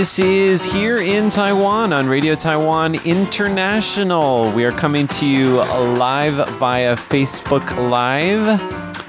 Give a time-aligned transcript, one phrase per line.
[0.00, 4.50] This is here in Taiwan on Radio Taiwan International.
[4.52, 8.48] We are coming to you live via Facebook Live.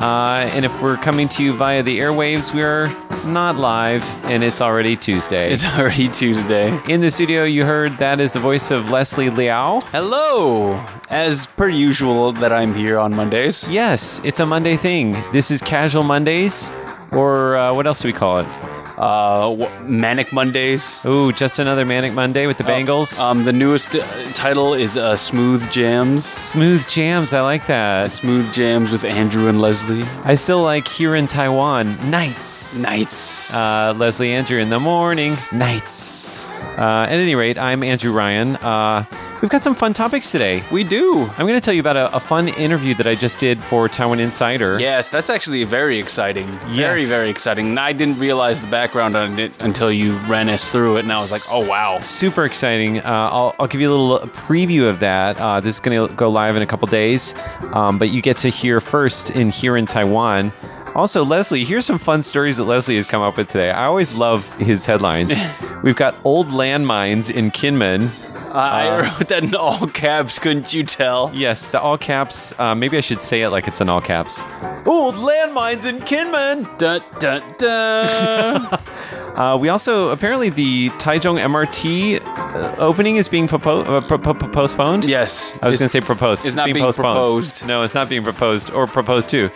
[0.02, 2.88] Uh, and if we're coming to you via the airwaves, we're
[3.26, 5.54] not live, and it's already Tuesday.
[5.54, 6.78] It's already Tuesday.
[6.90, 9.80] in the studio, you heard that is the voice of Leslie Liao.
[9.94, 10.74] Hello!
[11.10, 13.66] As per usual, that I'm here on Mondays.
[13.70, 15.14] Yes, it's a Monday thing.
[15.32, 16.70] This is Casual Mondays,
[17.14, 18.71] or uh, what else do we call it?
[19.02, 21.04] Uh, Manic Mondays.
[21.06, 23.18] Ooh, just another Manic Monday with the Bangles.
[23.18, 26.24] Um, the newest uh, title is uh, Smooth Jams.
[26.24, 28.12] Smooth jams, I like that.
[28.12, 30.04] Smooth Jams with Andrew and Leslie.
[30.24, 32.84] I still like here in Taiwan, nights.
[32.84, 33.52] Nights.
[33.52, 36.46] Uh, Leslie Andrew in the morning, nights.
[36.78, 38.56] Uh, at any rate, I'm Andrew Ryan.
[38.56, 39.04] Uh,
[39.42, 40.64] we've got some fun topics today.
[40.72, 41.26] we do.
[41.38, 43.88] I'm going to tell you about a, a fun interview that I just did for
[43.88, 44.80] Taiwan Insider.
[44.80, 46.48] Yes, that's actually very exciting.
[46.70, 47.10] Very, Yes.
[47.10, 47.68] very exciting.
[47.68, 51.12] And I didn't realize the background on it until you ran us through it, and
[51.14, 52.00] I was like, oh, wow.
[52.00, 53.00] Super exciting.
[53.00, 55.38] Uh, I'll, I'll give you a little preview of that.
[55.38, 57.36] Uh, this is going to go live in a couple days,
[57.74, 60.52] um, but you get to hear first in here in Taiwan.
[60.96, 63.72] Also, Leslie, here's some fun stories that Leslie has come up with today.
[63.72, 65.34] I always love his headlines.
[65.84, 68.12] We've got old landmines in Kinmen.
[68.54, 71.32] I Uh, wrote that in all caps, couldn't you tell?
[71.34, 72.54] Yes, the all caps.
[72.60, 74.44] Uh, maybe I should say it like it's in all caps.
[74.86, 76.68] Old landmines in Kinmen.
[76.78, 78.80] Dun, dun, dun.
[79.32, 84.34] Uh, we also apparently the Taichung MRT uh, opening is being propo- uh, pro- pro-
[84.34, 85.06] postponed.
[85.06, 85.54] yes.
[85.62, 86.46] I was going to say proposed.
[86.46, 87.16] it's not being postponed.
[87.16, 87.66] proposed.
[87.66, 89.50] No, it's not being proposed or proposed to.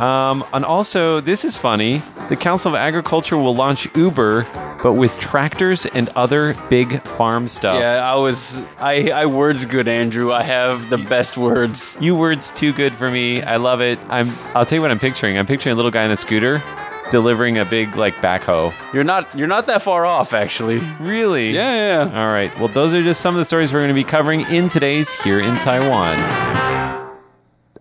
[0.00, 2.02] Um, and also, this is funny.
[2.28, 4.46] The Council of Agriculture will launch Uber,
[4.82, 7.80] but with tractors and other big farm stuff.
[7.80, 8.60] Yeah, I was.
[8.78, 10.32] I, I words good, Andrew.
[10.32, 11.96] I have the best words.
[12.00, 13.42] You words too good for me.
[13.42, 13.98] I love it.
[14.08, 14.32] I'm.
[14.54, 15.38] I'll tell you what I'm picturing.
[15.38, 16.62] I'm picturing a little guy in a scooter
[17.10, 18.72] delivering a big like backhoe.
[18.92, 19.36] You're not.
[19.36, 20.78] You're not that far off, actually.
[21.00, 21.50] Really?
[21.50, 22.04] Yeah, yeah.
[22.06, 22.20] yeah.
[22.20, 22.56] All right.
[22.58, 25.12] Well, those are just some of the stories we're going to be covering in today's
[25.22, 26.18] Here in Taiwan.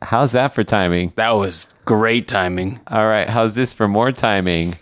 [0.02, 1.14] How's that for timing?
[1.16, 2.80] That was great timing.
[2.88, 3.30] All right.
[3.30, 4.76] How's this for more timing?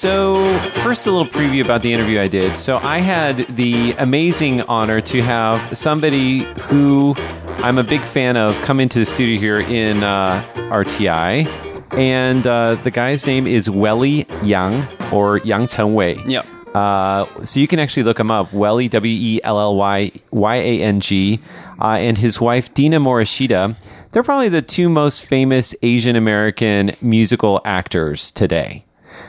[0.00, 2.56] So, first, a little preview about the interview I did.
[2.56, 7.14] So, I had the amazing honor to have somebody who
[7.62, 11.46] I'm a big fan of come into the studio here in uh, RTI.
[11.92, 16.14] And uh, the guy's name is Welly Yang or Yang Chen Wei.
[16.26, 16.46] Yep.
[16.74, 20.56] Uh, so you can actually look him up, Welly W E L L Y Y
[20.56, 21.38] A N G,
[21.80, 23.76] uh, and his wife Dina Morishita.
[24.10, 28.86] They're probably the two most famous Asian American musical actors today.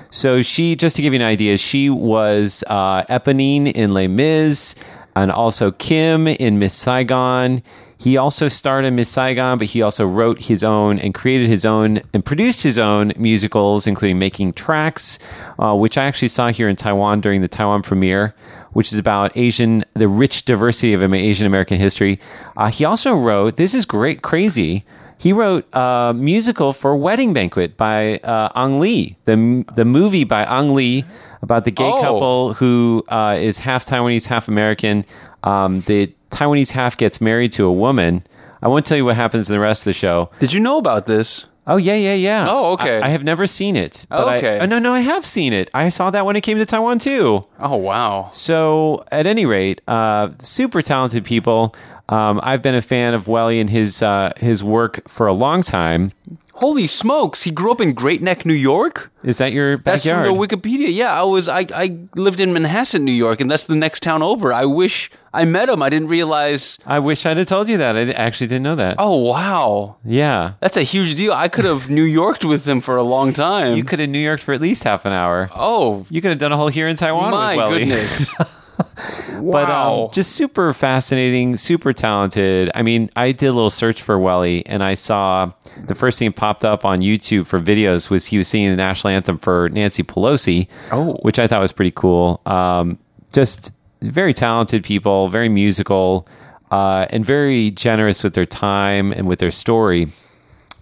[0.10, 4.74] So she, just to give you an idea, she was uh, Eponine in Les Mis,
[5.18, 7.62] and also Kim in Miss Saigon.
[8.02, 11.66] He also starred in Miss Saigon, but he also wrote his own and created his
[11.66, 15.20] own and produced his own musicals, including Making Tracks,
[15.60, 18.34] uh, which I actually saw here in Taiwan during the Taiwan premiere,
[18.74, 22.20] which is about Asian, the rich diversity of Asian American history.
[22.58, 24.84] Uh, he also wrote, this is great, crazy.
[25.20, 30.44] He wrote a musical for Wedding Banquet by uh, Ang Lee, the the movie by
[30.46, 31.06] Ang Lee
[31.44, 32.02] about the gay Oh.
[32.02, 35.06] couple who uh, is half Taiwanese, half American.
[35.44, 38.26] Um, the Taiwanese half gets married to a woman.
[38.62, 40.30] I won't tell you what happens in the rest of the show.
[40.40, 41.46] Did you know about this?
[41.68, 42.48] Oh yeah, yeah, yeah.
[42.50, 43.00] Oh, okay.
[43.02, 44.06] I, I have never seen it.
[44.10, 44.60] But I- Okay.
[44.60, 45.70] oh, no, no, I have seen it.
[45.76, 47.46] I saw that when it came to Taiwan too.
[47.60, 48.30] Oh wow.
[48.34, 51.76] So, at any rate, uh, super talented people.
[52.10, 55.62] Um, I've been a fan of Welly and his uh, his work for a long
[55.64, 56.12] time.
[56.56, 57.44] Holy smokes!
[57.44, 59.12] He grew up in Great Neck, New York.
[59.24, 60.26] Is that your backyard?
[60.26, 60.94] That's from the Wikipedia.
[60.94, 61.48] Yeah, I was.
[61.48, 64.52] I I lived in Manhasset, New York, and that's the next town over.
[64.54, 65.82] I wish I met him.
[65.82, 66.78] I didn't realize.
[66.86, 67.96] I wish I'd have told you that.
[67.96, 68.96] I actually didn't know that.
[69.00, 70.54] Oh wow, Yeah.
[70.60, 71.32] that's a huge deal.
[71.34, 73.76] I could have New Yorked with him for a long time.
[73.78, 75.50] You could have New Yorked for at least half an hour.
[75.56, 78.30] Oh You could have done a whole here in Taiwan my with
[78.84, 79.28] Goodness!
[79.42, 82.70] But um, just super fascinating, super talented.
[82.76, 85.52] I mean, I did a little search for Welly, and I saw
[85.88, 89.12] the first thing popped up on YouTube for videos was he was singing the national
[89.12, 90.68] anthem for Nancy Pelosi.
[90.92, 91.14] Oh.
[91.24, 92.40] which I thought was pretty cool.
[92.46, 93.00] Um,
[93.34, 96.28] just very talented people, very musical,
[96.70, 100.12] uh, and very generous with their time and with their story.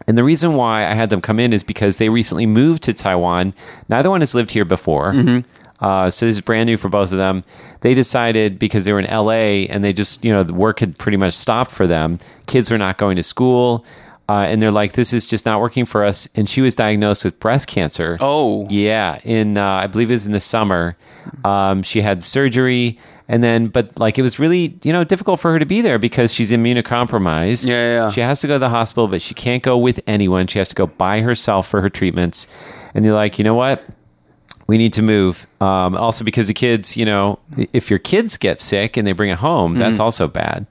[0.08, 2.94] And the reason why I had them come in is because they recently moved to
[2.94, 3.54] Taiwan.
[3.90, 5.14] Neither one has lived here before.
[5.82, 7.44] Uh, so this is brand new for both of them.
[7.82, 10.98] They decided because they were in LA and they just, you know, the work had
[10.98, 12.20] pretty much stopped for them.
[12.48, 13.86] Kids were not going to school.
[14.28, 16.28] Uh, and they're like, this is just not working for us.
[16.36, 18.16] And she was diagnosed with breast cancer.
[18.20, 18.68] Oh.
[18.70, 19.20] Yeah.
[19.24, 20.96] In, uh, I believe it was in the summer.
[21.44, 25.52] Um, she had surgery And then, but like it was really, you know, difficult for
[25.52, 27.66] her to be there because she's immunocompromised.
[27.68, 28.12] Yeah, yeah, yeah.
[28.12, 30.46] She has to go to the hospital, but she can't go with anyone.
[30.48, 32.48] She has to go by herself for her treatments.
[32.94, 33.84] And you're like, you know what?
[34.70, 35.48] We need to move.
[35.60, 37.40] Um, also, because the kids, you know,
[37.74, 39.80] if your kids get sick and they bring it home, Mm-hmm.
[39.82, 40.68] that's also bad.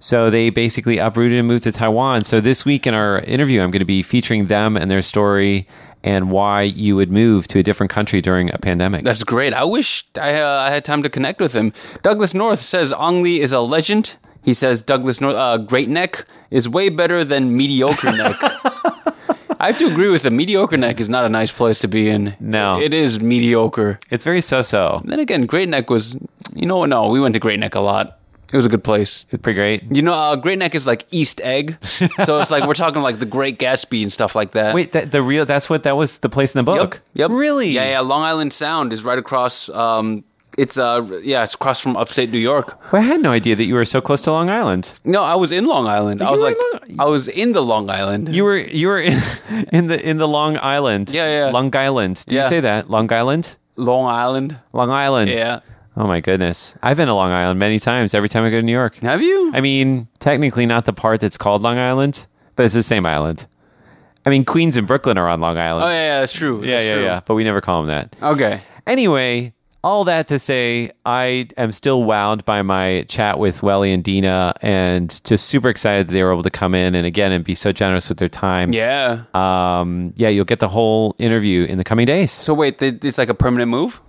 [0.00, 2.24] So they basically uprooted and moved to Taiwan.
[2.24, 5.66] So this week in our interview, I'm going to be featuring them and their story
[6.02, 9.04] and why you would move to a different country during a pandemic.
[9.04, 9.52] That's great.
[9.52, 11.72] I wish I, uh, I had time to connect with him.
[12.02, 14.14] Douglas North says Ang Lee is a legend.
[14.44, 18.36] He says Douglas North, uh, great neck is way better than mediocre neck.
[19.58, 20.36] I have to agree with him.
[20.36, 22.34] Mediocre neck is not a nice place to be in.
[22.40, 22.80] No.
[22.80, 23.98] It is mediocre.
[24.10, 25.02] it's very so-so.
[25.04, 26.16] Then again, Great Neck was,
[26.54, 28.18] you know, no, we went to Great Neck a lot.
[28.52, 29.26] It was a good place.
[29.30, 29.82] It's pretty great.
[29.90, 31.76] You know, uh, Great Neck is like East Egg.
[32.24, 34.74] so it's like, we're talking like the Great Gatsby and stuff like that.
[34.74, 37.00] Wait, that, the real, that's what, that was the place in the book?
[37.14, 37.30] Yep.
[37.30, 37.70] Really?
[37.70, 38.00] Yeah, yeah.
[38.00, 39.68] Long Island Sound is right across.
[39.70, 40.22] Um,
[40.56, 42.78] it's uh, yeah, it's across from upstate New York.
[42.92, 44.92] Well, I had no idea that you were so close to Long Island.
[45.04, 46.22] No, I was in Long Island.
[46.22, 46.56] I was like,
[46.88, 48.34] in I was in the Long Island.
[48.34, 49.20] You were you were in,
[49.72, 51.10] in the in the Long Island.
[51.12, 51.50] Yeah, yeah.
[51.50, 52.24] Long Island.
[52.26, 52.42] Did Yeah.
[52.44, 52.88] you say that?
[52.90, 53.56] Long Island?
[53.76, 54.56] Long Island.
[54.72, 55.30] Long Island.
[55.30, 55.60] Yeah.
[55.98, 56.76] Oh my goodness.
[56.82, 58.96] I've been to Long Island many times every time I go to New York.
[58.96, 59.50] Have you?
[59.54, 63.46] I mean, technically not the part that's called Long Island, but it's the same island.
[64.26, 65.84] I mean, Queens and Brooklyn are on Long Island.
[65.84, 66.62] oh yeah, yeah, that's true.
[66.64, 67.04] yeah, That's yeah, true.
[67.04, 67.20] yeah.
[67.24, 68.16] But we never call them that.
[68.22, 68.60] Okay.
[68.86, 69.52] Anyway,
[69.86, 74.52] all that to say, I am still wound by my chat with Welly and Dina
[74.60, 77.54] and just super excited that they were able to come in and again and be
[77.54, 78.72] so generous with their time.
[78.72, 79.22] Yeah.
[79.32, 82.32] Um, yeah, you'll get the whole interview in the coming days.
[82.32, 84.00] So wait, th- it's like a permanent move.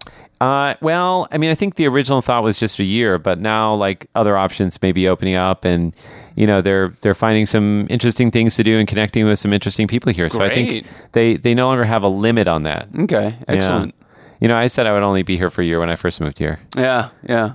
[0.41, 3.75] Uh, well, I mean, I think the original thought was just a year, but now
[3.75, 5.95] like other options may be opening up, and
[6.35, 9.87] you know they're they're finding some interesting things to do and connecting with some interesting
[9.87, 10.29] people here.
[10.29, 12.87] So I think they they no longer have a limit on that.
[12.95, 13.35] Okay.
[13.47, 13.95] Excellent.
[13.96, 13.96] Yeah.
[14.39, 16.21] You know, I said I would only be here for a year when I first
[16.21, 16.59] moved here.
[16.75, 17.09] Yeah.
[17.27, 17.53] Yeah.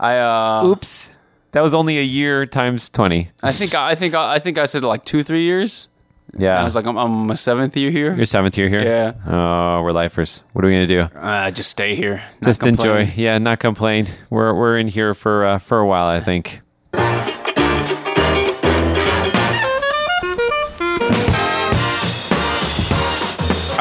[0.00, 0.64] I uh.
[0.64, 1.10] Oops,
[1.52, 3.30] that was only a year times twenty.
[3.42, 5.88] I think I think I think I said like two three years.
[6.36, 8.14] Yeah, I was like I'm, I'm my seventh year here.
[8.14, 8.82] your seventh year here.
[8.82, 9.12] Yeah.
[9.26, 10.44] Oh, we're lifers.
[10.52, 11.00] What are we gonna do?
[11.18, 12.22] Uh, just stay here.
[12.42, 13.08] Just complain.
[13.08, 13.12] enjoy.
[13.16, 14.06] Yeah, not complain.
[14.30, 16.62] We're we're in here for uh, for a while, I think.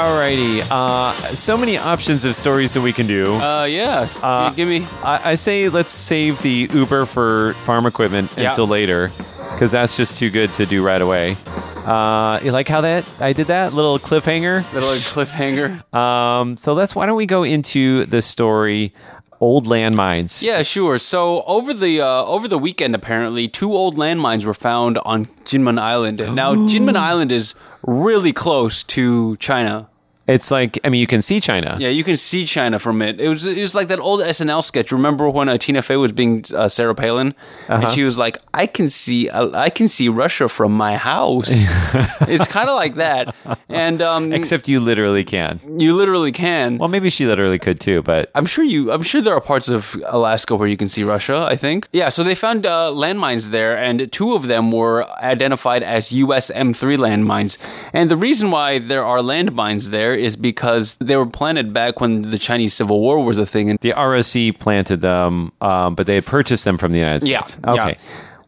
[0.10, 0.62] Alrighty.
[0.72, 3.36] Uh, so many options of stories that we can do.
[3.36, 4.08] Uh, yeah.
[4.08, 4.88] So Uh, you give me.
[5.04, 8.50] I, I say let's save the Uber for farm equipment Yeah.
[8.50, 9.12] until later,
[9.54, 11.38] because that's just too good to do right away.
[11.86, 14.66] Uh, you like how that I did that little cliffhanger?
[14.74, 15.84] Little cliffhanger.
[15.94, 16.96] Um, so let's.
[16.96, 18.94] Why don't we go into the story?
[19.42, 20.42] Old landmines.
[20.44, 20.98] Yeah, sure.
[20.98, 25.80] So over the uh, over the weekend, apparently, two old landmines were found on Jinmen
[25.80, 26.18] Island.
[26.36, 27.54] Now, Jinmen Island is
[27.84, 29.88] really close to China.
[30.36, 31.76] It's like I mean, you can see China.
[31.80, 33.20] Yeah, you can see China from it.
[33.20, 34.92] It was it was like that old SNL sketch.
[34.92, 37.30] Remember when uh, Tina Fey was being uh, Sarah Palin,
[37.68, 37.81] Uh-huh.
[37.81, 41.50] and she was like, "I can see uh, I can see Russia from my house."
[42.34, 43.34] it's kind of like that,
[43.70, 45.60] and um, Except you literally can.
[45.80, 46.78] you literally can.
[46.78, 48.92] Well, maybe she literally could too, but I'm sure you.
[48.92, 51.48] I'm sure there are parts of Alaska where you can see Russia.
[51.54, 51.88] I think.
[51.92, 52.10] Yeah.
[52.10, 56.98] So they found uh, landmines there, and two of them were identified as US M3
[57.06, 57.58] landmines.
[57.94, 62.22] And the reason why there are landmines there is because they were planted back when
[62.24, 63.70] the Chinese Civil War was a thing.
[63.70, 67.44] And the ROC planted them, um, but they had purchased them from the United Yeah,
[67.44, 67.60] States.
[67.65, 67.72] yeah.
[67.74, 67.98] Okay.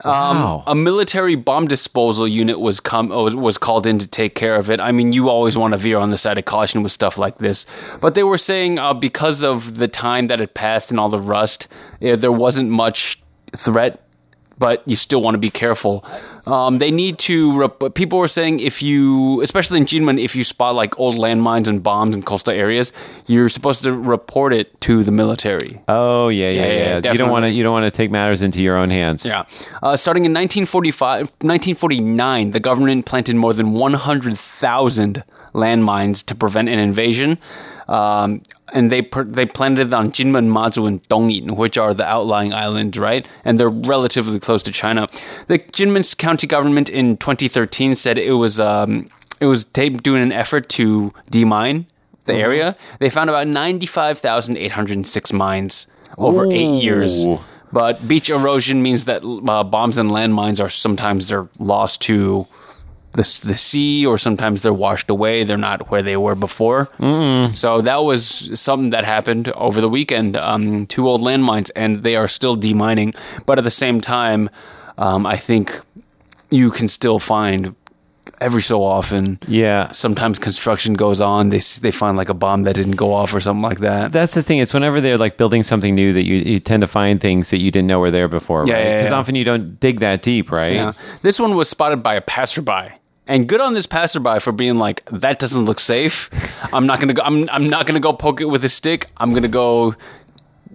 [0.04, 0.64] Wow.
[0.66, 4.72] a military bomb disposal unit was come was was called in to take care of
[4.72, 4.80] it.
[4.80, 7.38] I mean, you always want to veer on the side of caution with stuff like
[7.38, 7.68] this,
[8.02, 11.20] but they were saying uh, because of the time that had passed and all the
[11.20, 11.68] rust,
[12.00, 13.22] there wasn't much
[13.56, 14.01] threat.
[14.62, 16.06] But you still want to be careful.
[16.46, 17.58] Um, they need to.
[17.58, 21.68] Rep- people were saying if you, especially in Jinmen, if you spot like old landmines
[21.68, 22.94] and bombs in coastal areas,
[23.26, 25.82] you're supposed to report it to the military.
[25.88, 27.02] oh yeah, yeah, Yeah, yeah.
[27.04, 27.50] yeah, you don't want to.
[27.50, 29.26] You don't want to take matters into your own hands.
[29.26, 29.46] Yeah.
[29.82, 36.80] Uh, starting in 1945, 1949, the government planted more than 100,000 landmines to prevent an
[36.80, 37.38] invasion.
[37.88, 38.42] Um,
[38.72, 42.54] and they per- they planted it on Jinmen, Mazu, and Dongyin, which are the outlying
[42.54, 43.26] islands, right?
[43.46, 45.08] And they're relatively close to China.
[45.48, 49.10] The Jinmen County government in 2013 said it was um,
[49.40, 51.86] it was doing an effort to demine
[52.26, 52.76] the area.
[53.00, 55.88] They found about 95,806 mines
[56.18, 57.26] over eight years.
[57.74, 62.46] But beach erosion means that uh, bombs and landmines are sometimes they're lost to
[63.14, 65.44] the the sea, or sometimes they're washed away.
[65.44, 66.88] They're not where they were before.
[67.00, 67.58] Mm.
[67.58, 70.38] So that was something that happened over the weekend.
[70.38, 73.16] Um, two old landmines, and they are still demining.
[73.46, 74.50] But at the same time,
[74.98, 75.78] um, I think
[76.50, 77.76] you can still find
[78.40, 79.38] every so often.
[79.48, 79.92] Yeah.
[79.92, 81.50] Sometimes construction goes on.
[81.50, 84.12] They they find like a bomb that didn't go off or something like that.
[84.12, 84.60] That's the thing.
[84.60, 87.62] It's whenever they're like building something new that you, you tend to find things that
[87.62, 88.84] you didn't know were there before, Yeah, right?
[88.86, 89.18] yeah, Because yeah.
[89.18, 90.74] often you don't dig that deep, right?
[90.74, 90.94] Yeah.
[91.22, 92.94] This one was spotted by a passerby.
[93.28, 96.30] And good on this passerby for being like, that doesn't look safe.
[96.74, 99.08] I'm not gonna go I'm I'm not gonna go poke it with a stick.
[99.18, 99.96] I'm gonna go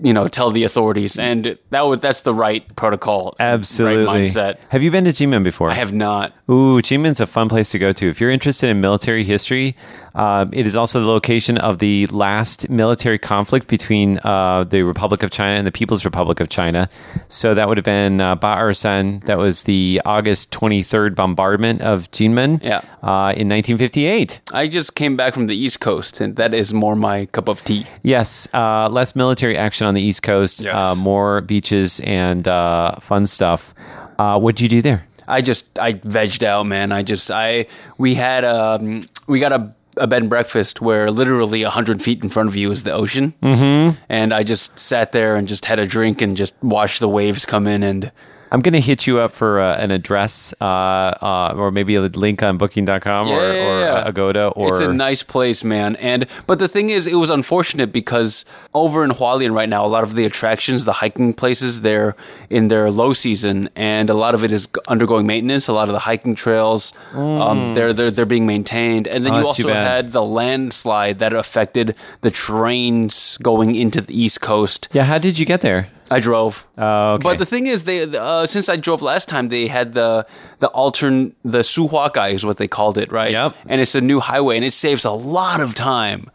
[0.03, 1.19] you know, tell the authorities.
[1.19, 3.35] And that was that's the right protocol.
[3.41, 4.05] Absolutely.
[4.05, 4.59] Right mindset.
[4.69, 5.71] Have you been to Jinmen before?
[5.71, 6.33] I have not.
[6.51, 8.09] Ooh, Jinmen's a fun place to go to.
[8.09, 9.77] If you're interested in military history,
[10.17, 15.23] uh, it is also the location of the last military conflict between uh, the Republic
[15.23, 16.89] of China and the People's Republic of China.
[17.29, 19.25] So that would have been uh, Ba'ersan.
[19.27, 22.79] That was the August 23rd bombardment of Jinmen Yeah.
[23.03, 24.41] uh, in 1958.
[24.53, 27.63] I just came back from the East Coast and that is more my cup of
[27.65, 27.87] tea.
[28.03, 30.75] Yes, uh, less military action on the East Coast, Yes.
[30.75, 33.75] uh, more beaches and uh, fun stuff.
[34.19, 35.07] Uh, what'd you do there?
[35.29, 36.93] I just I vegged out, man.
[36.93, 37.67] I just I
[37.99, 42.23] we had um we got a a bed and breakfast where literally a hundred feet
[42.23, 43.99] in front of you is the ocean, mm-hmm.
[44.09, 47.45] and I just sat there and just had a drink and just watched the waves
[47.47, 48.13] come in and
[48.53, 52.01] I'm going to hit you up for uh, an address uh, uh, or maybe a
[52.03, 54.09] link on booking.com or, Yeah, yeah, or yeah.
[54.11, 55.97] Agoda or it's a nice place, man.
[55.97, 59.89] And but the thing is, it was unfortunate because over in Hualien right now, a
[59.89, 62.15] lot of the attractions, the hiking places, they're
[62.51, 65.69] in their low season, and a lot of it is undergoing maintenance.
[65.69, 69.37] A lot of the hiking trails, um, they're they're they're being maintained, and then Mm.
[69.37, 74.89] Oh, you also had the landslide that affected the trains going into the East Coast.
[74.93, 75.89] Yeah, how did you get there?
[76.11, 76.67] I drove.
[76.79, 77.23] Oh, okay.
[77.23, 80.27] But the thing is, they uh, since I drove last time, they had the
[80.59, 83.33] the altern the Suhuakai is what they called it, right?
[83.33, 83.57] Yep.
[83.67, 86.31] And it's a new highway, and it saves a lot of time.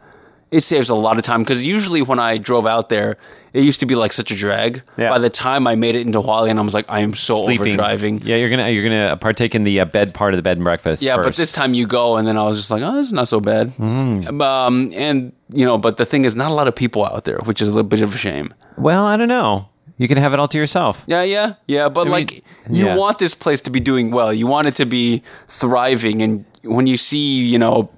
[0.52, 3.16] It saves a lot of time because usually when I drove out there,
[3.54, 4.82] it used to be like such a drag.
[4.98, 5.08] Yeah.
[5.08, 7.72] By the time I made it into Hualien, I was like, I am so over
[7.72, 8.20] driving.
[8.22, 10.64] Yeah, you're gonna you're gonna partake in the uh, bed part of the bed and
[10.64, 11.02] breakfast.
[11.02, 13.12] Yeah, but this time you go, and then I was just like, oh, this is
[13.14, 13.74] not so bad.
[13.76, 14.40] Mm.
[14.42, 17.38] Um, and you know, but the thing is, not a lot of people out there,
[17.44, 18.52] which is a little bit of a shame.
[18.76, 19.68] well, I don't know.
[19.98, 21.04] You can have it all to yourself.
[21.06, 21.88] Yeah, yeah, yeah.
[21.88, 22.32] But mean, like,
[22.70, 22.96] you yeah.
[22.96, 24.32] want this place to be doing well.
[24.32, 27.90] You want it to be thriving, and when you see, you know,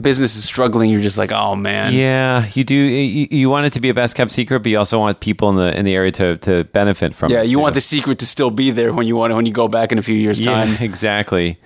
[0.00, 1.92] business is struggling, you're just like, oh man.
[1.92, 2.74] Yeah, you do.
[2.74, 5.50] You, you want it to be a best kept secret, but you also want people
[5.50, 7.30] in the in the area to, to benefit from.
[7.30, 7.34] It.
[7.34, 7.62] Yeah, it, you too.
[7.62, 9.98] want the secret to still be there when you want when you go back in
[9.98, 10.72] a few years' time.
[10.72, 11.58] Yeah, exactly.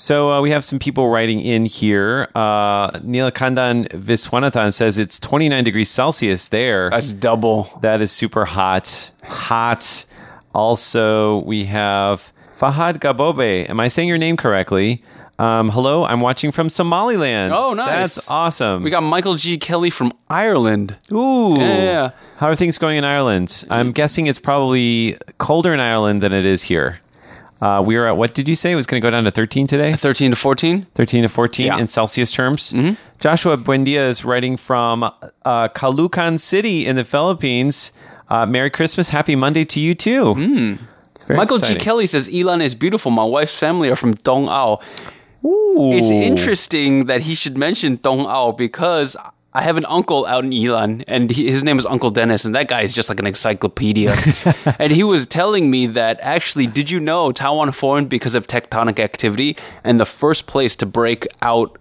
[0.00, 2.28] So uh, we have some people writing in here.
[2.34, 6.88] Uh, Neelakandan Viswanathan says it's 29 degrees Celsius there.
[6.88, 7.78] That's double.
[7.82, 9.10] That is super hot.
[9.24, 10.06] Hot.
[10.54, 13.68] Also, we have Fahad Gabobe.
[13.68, 15.02] Am I saying your name correctly?
[15.40, 17.54] Um, hello, I'm watching from Somaliland.
[17.54, 18.16] Oh, nice.
[18.16, 18.82] That's awesome.
[18.82, 19.56] We got Michael G.
[19.56, 20.96] Kelly from Ireland.
[21.12, 21.56] Ooh.
[21.58, 22.10] Yeah.
[22.36, 23.64] How are things going in Ireland?
[23.70, 27.00] I'm guessing it's probably colder in Ireland than it is here.
[27.62, 28.72] Uh, we are at, what did you say?
[28.72, 29.94] It was going to go down to 13 today?
[29.94, 30.86] 13 to 14.
[30.94, 31.78] 13 to 14 Yeah.
[31.78, 32.74] in Celsius terms.
[33.18, 37.92] Joshua Buendia is writing from uh, Caloocan City in the Philippines.
[38.28, 40.34] Uh, Merry Christmas, Happy Monday to you too.
[41.26, 41.78] Very Michael exciting.
[41.78, 41.84] G.
[41.84, 43.10] Kelly says Ilan is beautiful.
[43.10, 44.80] My wife's family are from Dong Ao.
[45.44, 45.92] Ooh.
[45.92, 49.16] It's interesting that he should mention Dong Ao because
[49.52, 52.54] I have an uncle out in Ilan, and he, his name is Uncle Dennis, and
[52.54, 54.14] that guy is just like an encyclopedia.
[54.78, 58.98] and he was telling me that actually, did you know Taiwan formed because of tectonic
[59.00, 61.78] activity, and the first place to break out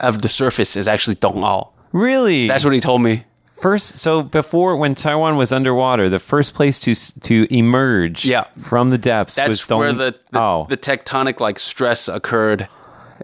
[0.00, 1.70] of the surface is actually Dong Ao.
[1.92, 2.46] Really?
[2.46, 3.24] That's what he told me.
[3.52, 3.96] first.
[3.96, 8.44] So before, when Taiwan was underwater, the first place to to emerge Yeah.
[8.60, 12.68] from the depths was That's where the the, the tectonic like stress occurred.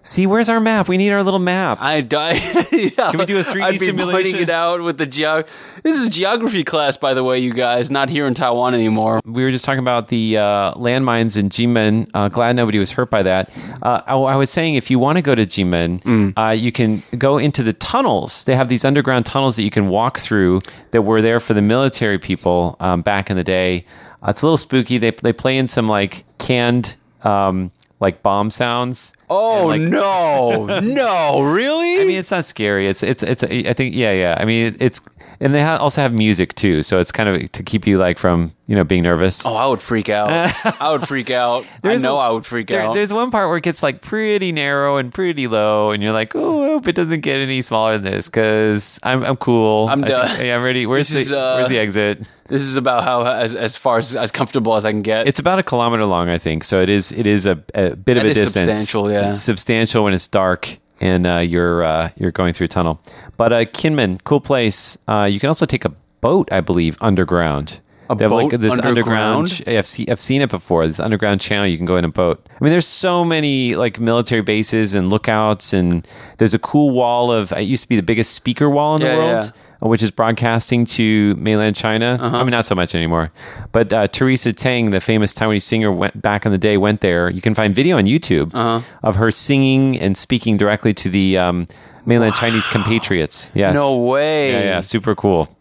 [0.03, 0.87] See, where's our map?
[0.87, 1.77] We need our little map.
[1.81, 2.33] I die.
[2.71, 3.11] yeah.
[3.11, 4.39] Can we do a 3D I'd be pointing simulation?
[4.39, 5.47] it out with the geog.
[5.83, 7.89] This is geography class, by the way, you guys.
[7.89, 9.21] Not here in Taiwan anymore.
[9.25, 12.09] we were just talking about the uh, landmines in Jinmen.
[12.13, 13.49] Uh, glad nobody was hurt by that.
[13.81, 16.33] Uh, I, I was saying if you want to go to Jinmen, Mm.
[16.37, 18.43] uh, you can go into the tunnels.
[18.45, 20.61] They have these underground tunnels that you can walk through
[20.91, 23.85] that were there for the military people um, back in the day.
[24.21, 24.97] Uh, it's a little spooky.
[24.97, 29.13] They they play in some like canned um, like bomb sounds.
[29.29, 32.01] Oh like- no, no, really?
[32.01, 32.87] I mean, it's not scary.
[32.87, 33.43] It's it's it's.
[33.43, 34.37] I think yeah, yeah.
[34.39, 35.01] I mean, it's
[35.39, 38.17] and they ha- also have music too, so it's kind of to keep you like
[38.17, 39.45] from you know being nervous.
[39.45, 40.29] oh, I would freak out.
[40.81, 41.65] I would freak out.
[41.81, 42.93] There's I know a- I would freak There- out.
[42.95, 46.35] There's one part where it gets like pretty narrow and pretty low, and you're like,
[46.35, 49.87] oh, I hope it doesn't get any smaller than this because I'm I'm cool.
[49.89, 50.27] I'm done.
[50.27, 50.85] think- yeah, I'm ready.
[50.85, 52.27] Where's This the is, uh, Where's the exit?
[52.47, 55.27] This is about how as as far as as comfortable as I can get.
[55.27, 56.63] It's about a kilometer long, I think.
[56.63, 58.65] So it is it is a, a bit of a is distance.
[58.79, 59.29] substantial, yeah.
[59.29, 63.01] It's substantial when it's dark and uh, you're uh, you're going through a tunnel.
[63.37, 64.97] But uh, Kinmen, cool place.
[65.07, 65.91] Uh, you can also take a
[66.21, 67.81] boat, I believe, underground.
[68.09, 69.51] A they have like this underground?
[69.51, 69.63] underground.
[69.67, 70.85] I've seen I've seen it before.
[70.87, 72.45] This underground channel you can go in a boat.
[72.49, 76.07] I mean, there's so many like military bases and lookouts, and
[76.37, 77.51] there's a cool wall of.
[77.51, 79.43] It used to be the biggest speaker wall in the Yeah, world.
[79.45, 79.51] yeah.
[79.87, 82.17] Which is broadcasting to mainland China.
[82.19, 82.37] Uh-huh.
[82.37, 83.31] I mean, not so much anymore.
[83.71, 86.77] But uh, Teresa Tang, the famous Taiwanese singer, went back in the day.
[86.77, 87.29] Went there.
[87.29, 88.81] You can find video on YouTube Uh-huh.
[89.03, 91.67] of her singing and speaking directly to the um,
[92.05, 93.51] mainland Chinese compatriots.
[93.53, 93.75] Yes.
[93.75, 94.51] No way.
[94.53, 95.54] Yeah, yeah, super cool.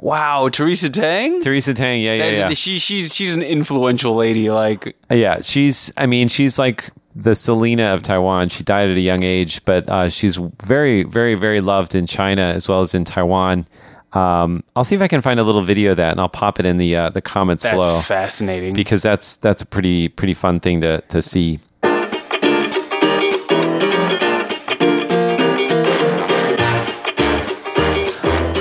[0.00, 1.42] Wow, Teresa Tang.
[1.42, 2.48] Teresa Tang, yeah, yeah, yeah.
[2.54, 4.48] She she's she's an influential lady.
[4.48, 5.92] Like Yeah, she's.
[5.96, 8.48] I mean, she's like the Selena of Taiwan.
[8.48, 12.42] She died at a young age, but uh, she's very, very, very loved in China
[12.42, 13.66] as well as in Taiwan.
[14.12, 16.60] Um, I'll see if I can find a little video of that, and I'll pop
[16.60, 18.74] it in the uh, the comments that's below fascinating.
[18.74, 21.58] because that's that's a pretty pretty fun thing to to see.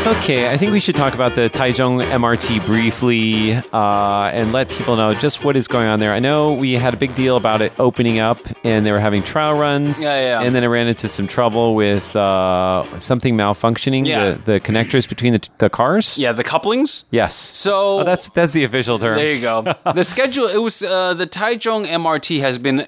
[0.07, 4.95] Okay, I think we should talk about the Taichung MRT briefly uh, and let people
[4.95, 6.13] know just what is going on there.
[6.13, 9.21] I know we had a big deal about it opening up and they were having
[9.21, 10.01] trial runs.
[10.01, 10.41] Yeah, yeah.
[10.41, 14.31] And then it ran into some trouble with uh, something malfunctioning, Yeah.
[14.31, 16.17] the, the connectors between the, the cars.
[16.17, 17.03] yeah, the couplings.
[17.11, 17.35] Yes.
[17.35, 19.17] So Oh, that's that's the official term.
[19.17, 19.61] There you go.
[19.93, 20.47] the schedule.
[20.47, 22.87] It was uh, the Taichung MRT has been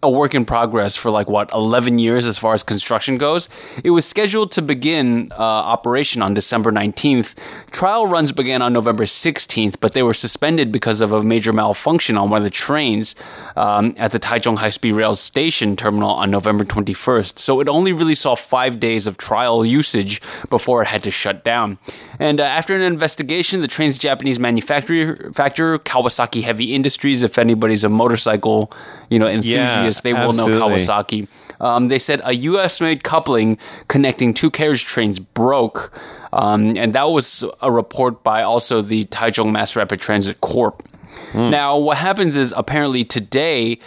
[0.00, 3.48] a work in progress for like what 11 years as far as construction goes.
[3.82, 7.34] It was scheduled to begin uh, operation on December 19th.
[7.72, 12.16] Trial runs began on November 16th, but they were suspended because of a major malfunction
[12.16, 13.16] on one of the trains
[13.56, 17.36] um, at the Taichung High Speed Rail Station terminal on November 21st.
[17.38, 21.42] So it only really saw five days of trial usage before it had to shut
[21.42, 21.76] down.
[22.20, 27.88] And uh, after an investigation, the train's Japanese manufacturer, Kawasaki Heavy Industries, if anybody's a
[27.88, 28.72] motorcycle,
[29.10, 30.46] you know, enthusiast, they will know.
[30.46, 31.26] Kawasaki.
[31.60, 35.92] Um, they said a U.S.-made coupling connecting two carriage trains broke,
[36.32, 40.86] um, and that was a report by also the Taichung Mass Rapid Transit Corp.
[41.32, 41.50] Hmm.
[41.50, 43.78] Now, what happens is apparently today.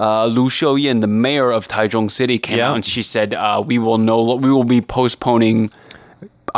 [0.00, 2.68] Uh, Lu Shiow-yen, the mayor of Taichung City, came Yeah.
[2.70, 5.72] out and she said, uh, "We will no, we will be postponing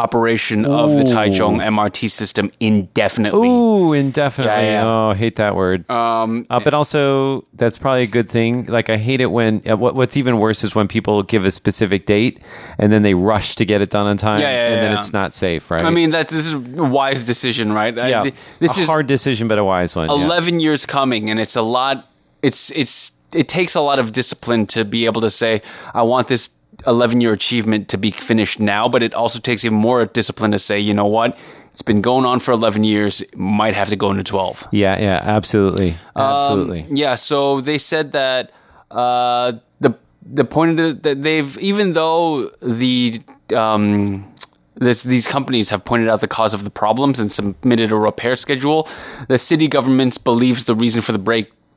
[0.04, 1.04] operation of the.
[1.10, 4.52] Taichung MRT system indefinitely." Ooh, indefinitely.
[4.64, 4.86] Yeah, yeah.
[4.86, 5.88] Oh, I hate that word.
[5.90, 8.66] Um, Uh, but also, that's probably a good thing.
[8.66, 11.50] Like, I hate it when uh, what, what's even worse is when people give a
[11.50, 12.40] specific date
[12.78, 15.12] and then they rush to get it done on time, Yeah, yeah, and then it's
[15.12, 15.82] not safe, right?
[15.82, 16.58] I mean, that this is a
[16.98, 17.96] wise decision, right?
[17.98, 20.08] I- yeah, th- this a is hard decision, but a wise one.
[20.08, 20.24] yeah.
[20.24, 22.08] 11 years coming and it's a lot
[22.42, 25.60] it's it's it takes a lot of discipline to be able to say
[25.94, 26.48] i want this
[26.86, 30.58] 11 year achievement to be finished now but it also takes even more discipline to
[30.58, 31.36] say you know what?
[31.72, 33.22] It's been going on for 11 years.
[33.36, 36.82] Might have to go into 12 Yeah, yeah, absolutely, absolutely.
[36.82, 38.50] um, yeah, so they said that
[38.90, 43.20] uh, the the point of the, that they've even though the
[43.54, 44.26] um,
[44.76, 48.34] this, these companies have pointed out the cause of the problems and submitted a repair
[48.34, 48.88] schedule,
[49.28, 51.18] the city government believes the reason for the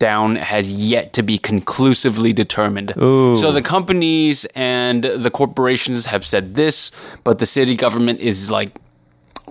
[0.03, 2.93] breakdown has yet to be conclusively determined.
[2.97, 3.35] Ooh.
[3.35, 6.91] So the companies and the corporations have said this,
[7.23, 8.75] but the city government is like,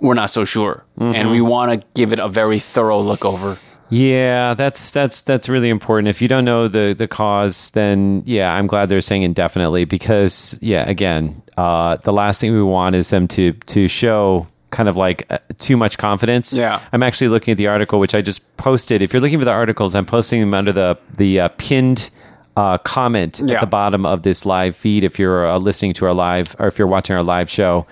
[0.01, 3.57] we're not so sure, and we want to give it a very thorough look over.
[3.89, 6.09] Yeah, that's that's that's really important.
[6.09, 10.59] If you don't know the the cause, then yeah, I'm glad they're saying indefinitely because
[10.61, 14.97] yeah, again, uh, the last thing we want is them to to show kind of
[14.97, 16.53] like uh, too much confidence.
[16.53, 16.81] Yeah.
[16.93, 19.01] I'm actually looking at the article which I just posted.
[19.03, 22.11] If you're looking for the articles, I'm posting them under the the uh, pinned
[22.57, 23.55] uh, comment Yeah.
[23.55, 25.05] at the bottom of this live feed.
[25.05, 27.87] If you're uh, listening to our live or if you're watching our live show,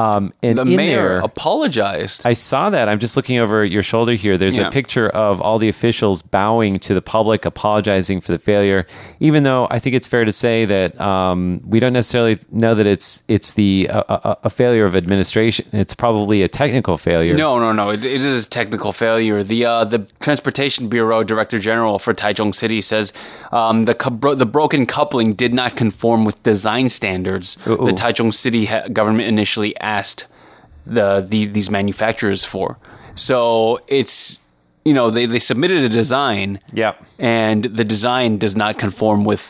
[0.00, 2.26] um, and The mayor there, apologized.
[2.26, 2.88] I saw that.
[2.88, 4.38] I'm just looking over your shoulder here.
[4.38, 4.68] There's Yeah.
[4.68, 8.86] a picture of all the officials bowing to the public, apologizing for the failure.
[9.20, 12.86] Even though I think it's fair to say that um, we don't necessarily know that
[12.86, 15.66] it's it's the uh, a, a failure of administration.
[15.72, 17.34] It's probably a technical failure.
[17.36, 17.90] no, no, no.
[17.90, 19.42] It, it is a technical failure.
[19.42, 23.12] The uh, the Transportation Bureau Director General for Taichung City says
[23.52, 27.56] um, the bro- the broken coupling did not conform with design standards.
[27.66, 27.76] Ooh.
[27.90, 29.89] The Taichung City ha- government initially asked
[30.84, 32.78] the, the these manufacturers for.
[33.14, 34.38] So it's
[34.84, 36.58] you know they, they submitted a design.
[36.72, 37.04] Yep.
[37.18, 39.44] And the design does not conform with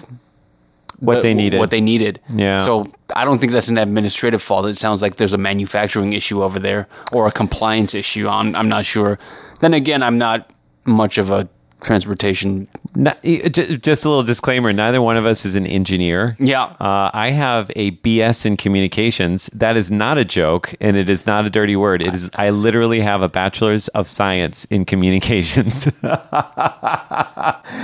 [0.98, 1.59] What the- they needed.
[1.61, 2.20] What they needed.
[2.35, 2.59] Yeah.
[2.64, 4.66] So I don't think that's an administrative fault.
[4.66, 8.29] It sounds like there's a manufacturing issue over there or a compliance issue.
[8.29, 9.18] I'm I'm not sure.
[9.61, 10.50] Then again, I'm not
[10.85, 11.48] much of a
[11.81, 12.69] transportation.
[12.95, 16.37] Not- just a little disclaimer: neither one of us is an engineer.
[16.38, 16.64] Yeah.
[16.81, 19.49] Uh, I have a BS in communications.
[19.53, 22.03] That is not a joke, and it is not a dirty word.
[22.03, 22.31] It is.
[22.35, 25.87] I literally have a bachelor's of science in communications.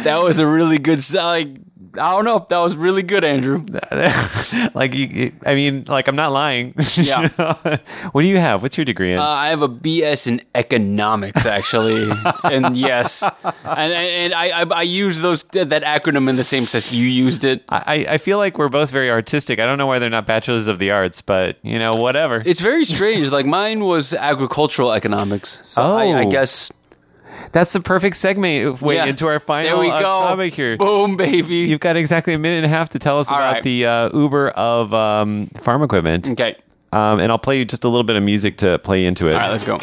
[0.05, 0.99] That was a really good.
[0.99, 1.49] s- Like,
[1.99, 2.37] I don't know.
[2.37, 3.65] if That was really good, Andrew.
[4.75, 6.75] like you, I mean, like I'm not lying.
[6.97, 7.29] Yeah.
[8.13, 8.63] what do you have?
[8.63, 9.19] What's your degree in?
[9.19, 12.11] Uh, I have a BS in economics, actually,
[12.45, 16.93] and yes, and and I I, I use those that acronym in the same sense
[16.93, 17.63] you used it.
[17.69, 19.59] I, I feel like we're both very artistic.
[19.61, 22.43] I don't know why they're not bachelors of the arts, but you know, whatever.
[22.45, 23.31] It's very strange.
[23.31, 26.31] like mine was agricultural economics, so I, I Oh.
[26.31, 26.71] guess
[27.53, 29.07] That's the perfect segue way yeah.
[29.07, 30.03] into our final There we go.
[30.03, 30.77] topic here.
[30.77, 31.57] Boom, baby.
[31.57, 33.63] You've got exactly a minute and a half to tell us All about right.
[33.63, 36.29] the uh, Uber of um, farm equipment.
[36.31, 36.57] okay.
[36.93, 39.35] Um, and I'll play you just a little bit of music to play into it.
[39.35, 39.79] All right, let's go.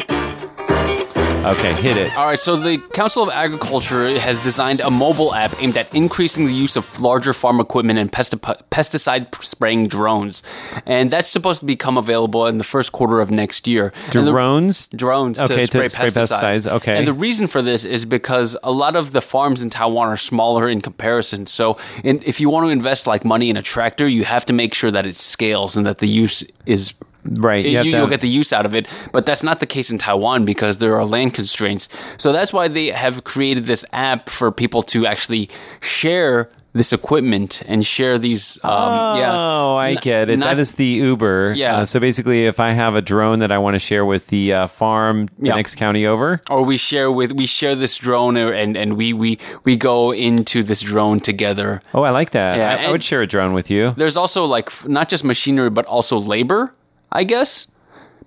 [1.44, 2.16] Okay, hit it.
[2.16, 6.46] All right, so the Council of Agriculture has designed a mobile app aimed at increasing
[6.46, 8.38] the use of larger farm equipment and pesti-
[8.70, 10.42] pesticide spraying drones.
[10.86, 13.92] And that's supposed to become available in the first quarter of next year.
[14.14, 14.86] And the- Drones?
[14.88, 16.40] drones Okay, to to spray, spray pesticides.
[16.64, 16.96] pesticides, okay.
[16.96, 20.16] And the reason for this is because a lot of the farms in Taiwan are
[20.16, 21.44] smaller in comparison.
[21.46, 24.52] So in, if you want to invest like money in a tractor, you have to
[24.54, 28.00] make sure that it scales and that the use is Right, you You, have to
[28.00, 30.78] will get the use out of it, but that's not the case in Taiwan because
[30.78, 31.88] there are land constraints.
[32.18, 35.48] So that's why they have created this app for people to actually
[35.80, 38.58] share this equipment and share these.
[38.64, 39.32] Um, yeah.
[39.32, 40.38] Oh, I N- get it.
[40.38, 41.54] not- that is the Uber.
[41.56, 41.76] Yeah.
[41.78, 44.52] Uh, so basically, if I have a drone that I want to share with the
[44.52, 45.54] uh, farm the Yeah.
[45.54, 49.38] next county over, or we share with we share this drone and and we we
[49.64, 51.80] we go into this drone together.
[51.94, 52.58] oh, I like that.
[52.58, 53.94] Yeah, I, I would share a drone with you.
[53.96, 56.74] There's also like not just machinery but also labor,
[57.14, 57.66] I guess.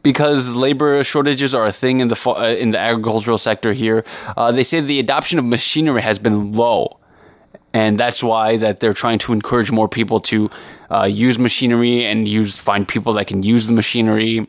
[0.04, 4.06] Because labor shortages are a thing in the uh, in the agricultural sector here,
[4.38, 6.98] uh, they say the adoption of machinery has been low,
[7.74, 10.50] and that's why that they're trying to encourage more people to
[10.92, 14.48] uh, use machinery and use find people that can use the machinery.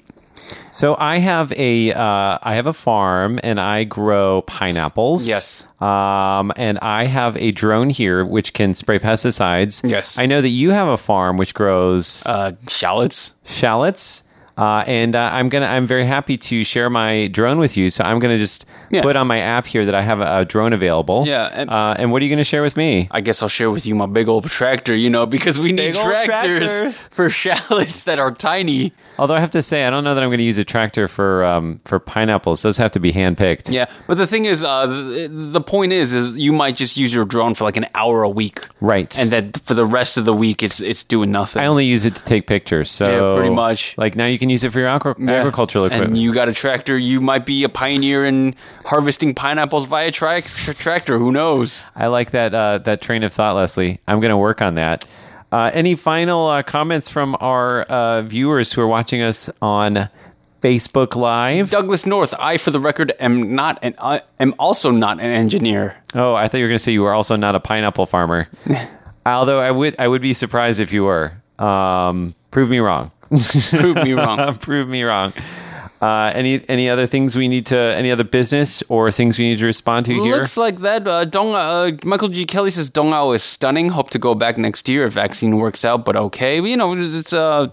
[0.71, 5.27] So I have a uh, I have a farm and I grow pineapples.
[5.27, 5.67] Yes.
[5.81, 9.83] Um, and I have a drone here which can spray pesticides.
[9.91, 10.19] Yes.
[10.19, 13.33] I know that you have a farm which grows Uh, shallots.
[13.45, 14.23] shallots.
[14.59, 15.67] Uh, and uh, I'm gonna.
[15.67, 17.91] I'm very happy to share my drone with you.
[17.91, 19.03] So I'm gonna just Yeah.
[19.03, 21.25] put on my app here that I have a, a drone available.
[21.29, 23.07] Yeah, and- uh, and what are you gonna share with me?
[23.13, 25.93] I guess I'll share with you my big old tractor, you know, because we need
[25.93, 26.93] Big old tractors tractor.
[27.11, 28.93] for shallots that are tiny.
[29.19, 31.07] Although I have to say, I don't know that I'm going to use a tractor
[31.09, 32.63] for um, for pineapples.
[32.63, 33.71] Those have to be hand picked.
[33.71, 37.15] Yeah, but the thing is, uh, the, the point is, is you might just use
[37.15, 39.17] your drone for like an hour a week, Right.
[39.19, 41.63] And that for the rest of the week, it's it's doing nothing.
[41.63, 42.91] I only use it to take pictures.
[42.91, 43.95] So Yeah, pretty much.
[43.97, 45.33] Like now, you can use it for your agri- Yeah.
[45.33, 46.11] agricultural equipment.
[46.11, 46.97] And you got a tractor.
[46.99, 51.19] You might be a pioneer in harvesting pineapples via tra- tra- tractor.
[51.19, 51.85] Who knows?
[51.97, 54.01] I like that uh, that train of thought, Leslie.
[54.09, 55.05] I'm going to work on that.
[55.51, 60.09] Uh, any final uh, comments from our uh, viewers who are watching us on
[60.61, 61.71] Facebook Live?
[61.71, 62.35] Douglas North.
[62.39, 63.95] I, for the record, am not an.
[63.99, 65.97] I am also not an engineer.
[66.15, 68.49] Oh, I thought you were going to say you were also not a pineapple farmer.
[69.27, 71.33] Although I would, I would be surprised if you were.
[71.59, 73.11] Um, prove me wrong.
[73.71, 74.55] Prove me wrong.
[74.59, 75.33] prove me wrong.
[76.01, 79.59] Uh, any any other things we need to any other business or things we need
[79.59, 80.37] to respond to here?
[80.37, 81.07] Looks like that.
[81.07, 82.47] Uh, Dong, uh, Michael G.
[82.47, 83.89] Kelly says Dongao is stunning.
[83.89, 86.05] Hope to go back next year if vaccine works out.
[86.05, 87.69] But okay, you know, it's uh,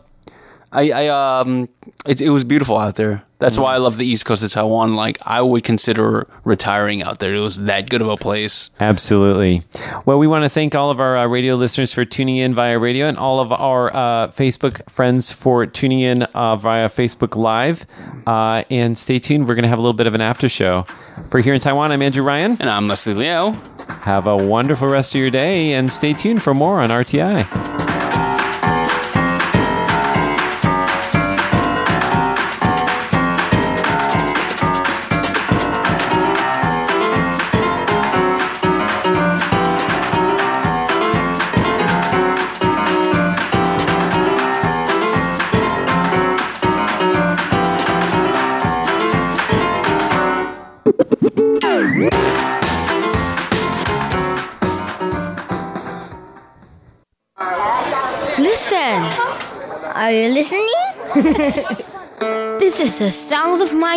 [0.75, 1.69] I, I um,
[2.05, 3.23] it, it was beautiful out there.
[3.37, 4.95] That's why I love the East Coast of Taiwan.
[4.95, 7.35] Like I would consider retiring out there.
[7.35, 8.69] It was that good of a place.
[8.79, 9.63] Absolutely.
[10.05, 12.79] Well, we want to thank all of our uh, radio listeners for tuning in via
[12.79, 17.85] radio and all of our uh, Facebook friends for tuning in uh, via Facebook Live.
[18.25, 19.47] Uh, and stay tuned.
[19.47, 20.83] We're going to have a little bit of an after show.
[21.29, 22.57] For here in Taiwan, I'm Andrew Ryan.
[22.59, 23.51] And I'm Leslie Liao.
[24.03, 27.74] Have a wonderful rest of your day and stay tuned for more on RTI.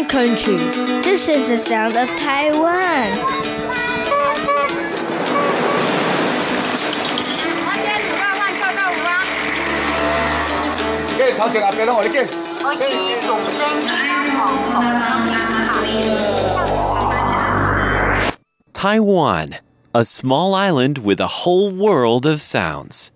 [0.01, 0.57] My country.
[1.03, 3.11] This is the sound of Taiwan.
[18.73, 19.57] Taiwan,
[19.95, 23.11] a small island with a whole world of sounds.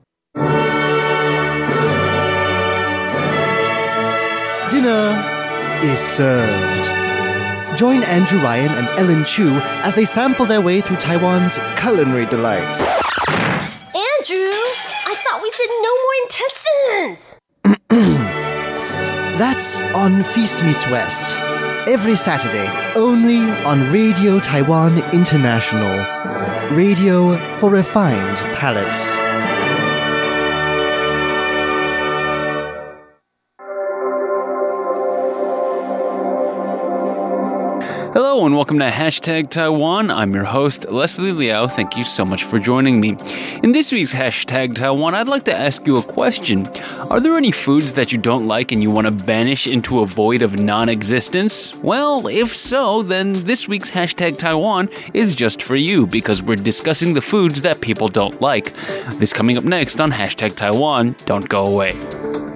[4.71, 5.32] Dinner
[5.83, 6.85] is served.
[7.79, 9.51] Join Andrew Ryan and Ellen Chu
[9.83, 12.81] as they sample their way through Taiwan's culinary delights.
[12.81, 14.53] Andrew!
[15.07, 17.39] I thought we said no more intestines.
[19.39, 21.35] That's on Feast Meets West.
[21.89, 25.97] Every Saturday, only on Radio Taiwan International.
[26.77, 29.32] Radio for refined palates.
[38.15, 40.11] Hello and welcome to Hashtag Taiwan.
[40.11, 41.67] I'm your host, Leslie Liao.
[41.67, 43.17] Thank you so much for joining me.
[43.63, 46.67] In this week's Hashtag Taiwan, I'd like to ask you a question.
[47.11, 50.07] Are there any foods that you don't like and you want to banish into a
[50.07, 51.75] void of non existence?
[51.77, 57.15] Well, if so, then this week's Hashtag Taiwan is just for you because we're discussing
[57.15, 58.75] the foods that people don't like.
[59.15, 61.17] This coming up next on Hashtag Taiwan.
[61.25, 62.52] Don't go away.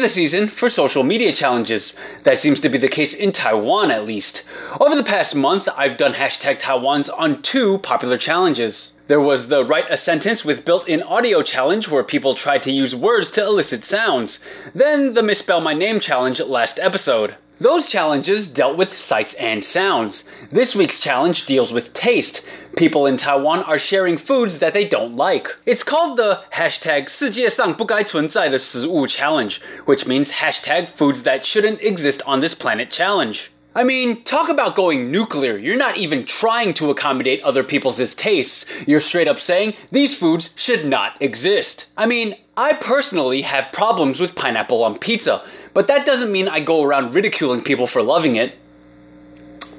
[0.00, 1.92] The season for social media challenges.
[2.22, 4.44] That seems to be the case in Taiwan, at least.
[4.80, 8.94] Over the past month, I've done hashtag Taiwans on two popular challenges.
[9.08, 12.72] There was the Write a Sentence with Built in Audio challenge, where people tried to
[12.72, 14.40] use words to elicit sounds.
[14.74, 17.36] Then the Misspell My Name challenge last episode.
[17.59, 20.25] Those challenges dealt with sights and sounds.
[20.51, 22.45] This week's challenge deals with taste.
[22.75, 25.55] People in Taiwan are sharing foods that they don't like.
[25.65, 32.53] It's called the hashtag 世界上不该存在的食物 challenge, which means hashtag foods that shouldn't exist on this
[32.53, 33.51] planet challenge.
[33.72, 35.56] I mean, talk about going nuclear.
[35.56, 38.66] You're not even trying to accommodate other people's tastes.
[38.86, 41.86] You're straight up saying these foods should not exist.
[41.96, 46.58] I mean, I personally have problems with pineapple on pizza, but that doesn't mean I
[46.58, 48.58] go around ridiculing people for loving it.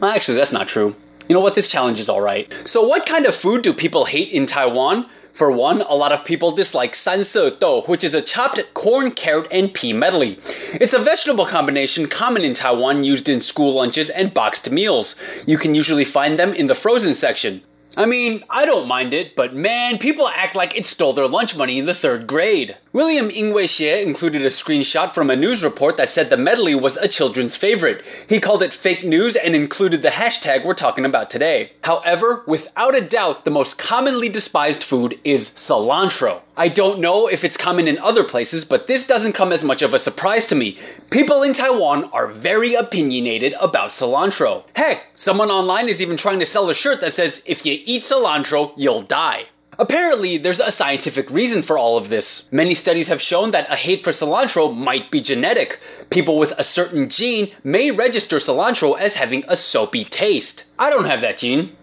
[0.01, 0.95] Actually, that's not true.
[1.27, 1.55] You know what?
[1.55, 2.51] This challenge is alright.
[2.65, 5.05] So, what kind of food do people hate in Taiwan?
[5.33, 9.47] For one, a lot of people dislike sanse dou, which is a chopped corn, carrot,
[9.51, 10.37] and pea medley.
[10.73, 15.15] It's a vegetable combination common in Taiwan used in school lunches and boxed meals.
[15.47, 17.61] You can usually find them in the frozen section.
[17.97, 21.57] I mean, I don't mind it, but man, people act like it stole their lunch
[21.57, 22.77] money in the third grade.
[22.93, 26.97] William Ingwei Xie included a screenshot from a news report that said the medley was
[26.97, 28.03] a children's favorite.
[28.27, 31.71] He called it fake news and included the hashtag we're talking about today.
[31.85, 36.41] However, without a doubt, the most commonly despised food is cilantro.
[36.57, 39.81] I don't know if it's common in other places, but this doesn't come as much
[39.81, 40.77] of a surprise to me.
[41.11, 44.65] People in Taiwan are very opinionated about cilantro.
[44.75, 48.01] Heck, someone online is even trying to sell a shirt that says, if you eat
[48.01, 49.45] cilantro, you'll die.
[49.79, 52.43] Apparently, there's a scientific reason for all of this.
[52.51, 55.79] Many studies have shown that a hate for cilantro might be genetic.
[56.09, 60.65] People with a certain gene may register cilantro as having a soapy taste.
[60.77, 61.75] I don't have that gene.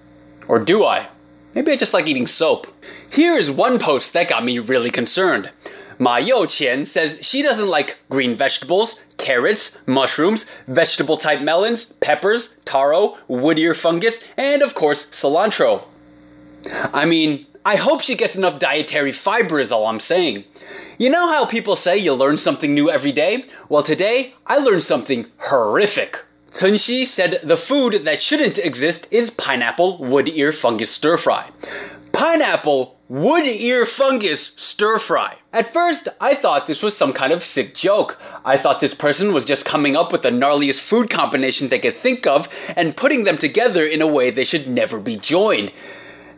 [0.47, 1.09] Or do I?
[1.55, 2.67] Maybe I just like eating soap.
[3.11, 5.51] Here is one post that got me really concerned.
[5.99, 12.51] Ma Yo Qian says she doesn't like green vegetables, carrots, mushrooms, vegetable type melons, peppers,
[12.65, 15.89] taro, wood ear fungus, and of course, cilantro.
[16.93, 20.45] I mean, I hope she gets enough dietary fiber, is all I'm saying.
[20.97, 23.45] You know how people say you learn something new every day?
[23.69, 26.25] Well, today, I learned something horrific.
[26.51, 31.51] Sun Shi said the food that shouldn't exist is pineapple wood ear fungus stir fry.
[32.15, 35.37] Pineapple wood ear fungus stir fry.
[35.53, 38.19] At first, I thought this was some kind of sick joke.
[38.47, 41.95] I thought this person was just coming up with the gnarliest food combination they could
[41.95, 45.71] think of and putting them together in a way they should never be joined.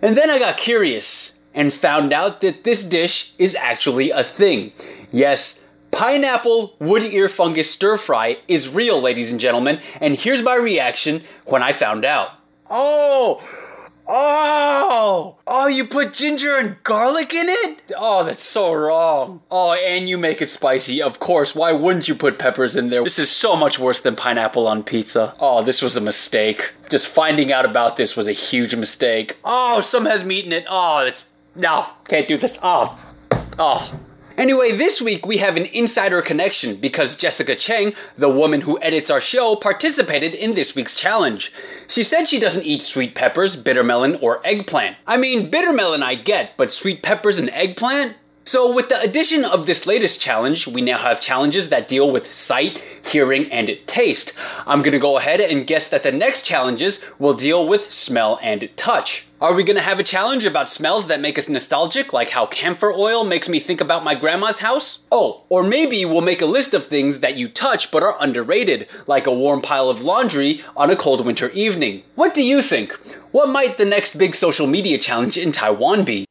[0.03, 4.73] And then I got curious and found out that this dish is actually a thing.
[5.11, 5.61] Yes,
[5.91, 11.23] pineapple wood ear fungus stir fry is real, ladies and gentlemen, and here's my reaction
[11.47, 12.31] when I found out.
[12.71, 13.43] Oh!
[14.07, 15.37] Oh!
[15.47, 17.93] Oh, you put ginger and garlic in it?
[17.97, 19.43] Oh, that's so wrong.
[19.51, 21.01] Oh, and you make it spicy.
[21.01, 23.05] Of course, why wouldn't you put peppers in there?
[23.05, 25.35] This is so much worse than pineapple on pizza.
[25.39, 26.73] Oh, this was a mistake.
[26.89, 29.39] Just finding out about this was a huge mistake.
[29.45, 30.65] Oh, some has meat in it.
[30.69, 31.27] Oh, that's.
[31.57, 32.59] No, can't do this.
[32.63, 32.99] Oh.
[33.59, 34.01] Oh.
[34.41, 39.11] Anyway, this week we have an insider connection because Jessica Cheng, the woman who edits
[39.11, 41.53] our show, participated in this week's challenge.
[41.87, 44.97] She said she doesn't eat sweet peppers, bitter melon, or eggplant.
[45.07, 48.17] I mean, bitter melon I get, but sweet peppers and eggplant?
[48.45, 52.33] So, with the addition of this latest challenge, we now have challenges that deal with
[52.33, 54.33] sight, hearing, and taste.
[54.67, 58.69] I'm gonna go ahead and guess that the next challenges will deal with smell and
[58.77, 59.27] touch.
[59.41, 62.93] Are we gonna have a challenge about smells that make us nostalgic, like how camphor
[62.93, 64.99] oil makes me think about my grandma's house?
[65.13, 68.89] Oh, or maybe we'll make a list of things that you touch but are underrated,
[69.07, 72.03] like a warm pile of laundry on a cold winter evening.
[72.17, 72.95] What do you think?
[73.33, 76.27] What might the next big social media challenge in Taiwan be?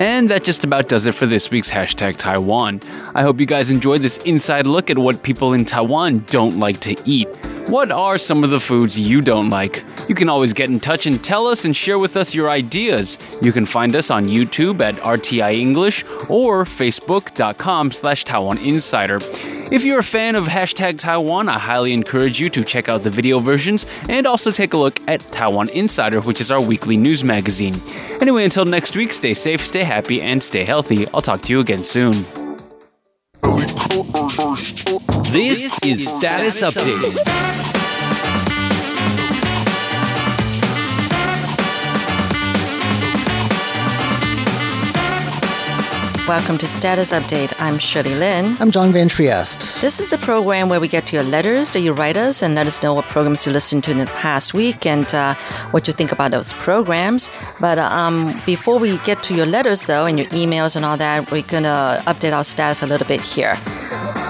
[0.00, 2.80] And that just about does it for this week's hashtag Taiwan.
[3.14, 6.80] I hope you guys enjoyed this inside look at what people in Taiwan don't like
[6.80, 7.28] to eat.
[7.68, 9.84] What are some of the foods you don't like?
[10.08, 13.18] You can always get in touch and tell us and share with us your ideas.
[13.42, 19.20] You can find us on YouTube at RTI English or Facebook.com slash Taiwan Insider.
[19.70, 23.10] If you're a fan of hashtag Taiwan, I highly encourage you to check out the
[23.10, 27.22] video versions and also take a look at Taiwan Insider, which is our weekly news
[27.22, 27.74] magazine.
[28.22, 31.06] Anyway, until next week, stay safe, stay happy, and stay healthy.
[31.08, 32.12] I'll talk to you again soon.
[35.30, 37.67] This is Status Update.
[46.28, 47.54] Welcome to Status Update.
[47.58, 48.54] I'm Shirley Lin.
[48.60, 49.80] I'm John Van Trieste.
[49.80, 52.54] This is the program where we get to your letters that you write us and
[52.54, 55.34] let us know what programs you listened to in the past week and uh,
[55.70, 57.30] what you think about those programs.
[57.60, 61.30] But um, before we get to your letters, though, and your emails and all that,
[61.32, 63.56] we're going to update our status a little bit here.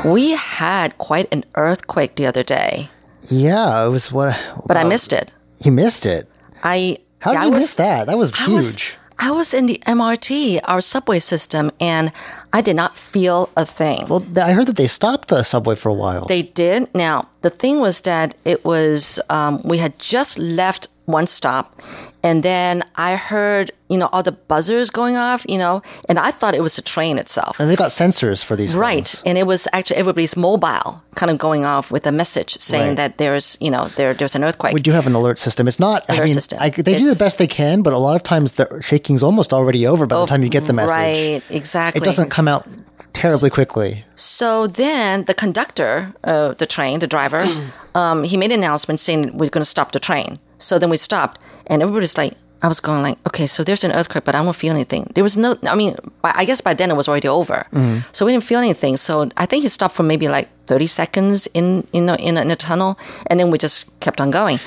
[0.06, 2.88] We had quite an earthquake the other day,
[3.28, 4.38] Yeah, it was what.
[4.66, 5.32] but I missed it.
[5.64, 6.28] You missed it.
[6.62, 8.06] I How did I you was- miss that?
[8.06, 8.54] That was I huge.
[8.54, 12.12] was, I was in the MRT, our subway system, and
[12.52, 14.06] I did not feel a thing.
[14.08, 16.26] well, I heard that they stopped the subway for a while.
[16.26, 16.88] They did.
[16.94, 21.74] Now, the thing was that it was, um, we had just left one stop,
[22.22, 26.30] and then I heard, you know, all the buzzers going off, you know, and I
[26.32, 27.58] thought it was the train itself.
[27.58, 29.08] and they got sensors for these Right.
[29.08, 29.22] things.
[29.24, 32.96] And it was actually everybody's mobile kind of going off with a message saying Right.
[32.98, 34.74] that there's, you know, there, there's an earthquake.
[34.74, 35.66] We do have an alert system.
[35.66, 36.04] It's not.
[36.10, 36.58] I Alert mean, system.
[36.60, 39.54] I, they do the best they can, but a lot of times the shaking's almost
[39.54, 40.90] already over by the time you get the message.
[40.94, 42.02] Right, exactly.
[42.02, 42.64] It doesn't come out
[43.12, 44.04] terribly quickly.
[44.14, 47.42] So then the conductor of the train, the driver,
[48.00, 50.38] um, he made an announcement saying we're going to stop the train.
[50.58, 53.92] So then we stopped, and everybody's like, I was going like, okay, so there's an
[53.92, 55.02] earthquake, but I don't feel anything.
[55.14, 57.66] There was no, I mean, I guess by then it was already over,
[58.12, 58.96] so we didn't feel anything.
[58.96, 62.42] So I think he stopped for maybe like 30 seconds in in a, in a,
[62.42, 62.98] in a tunnel,
[63.28, 64.58] and then we just kept on going.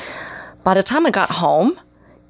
[0.64, 1.80] By the time I got home,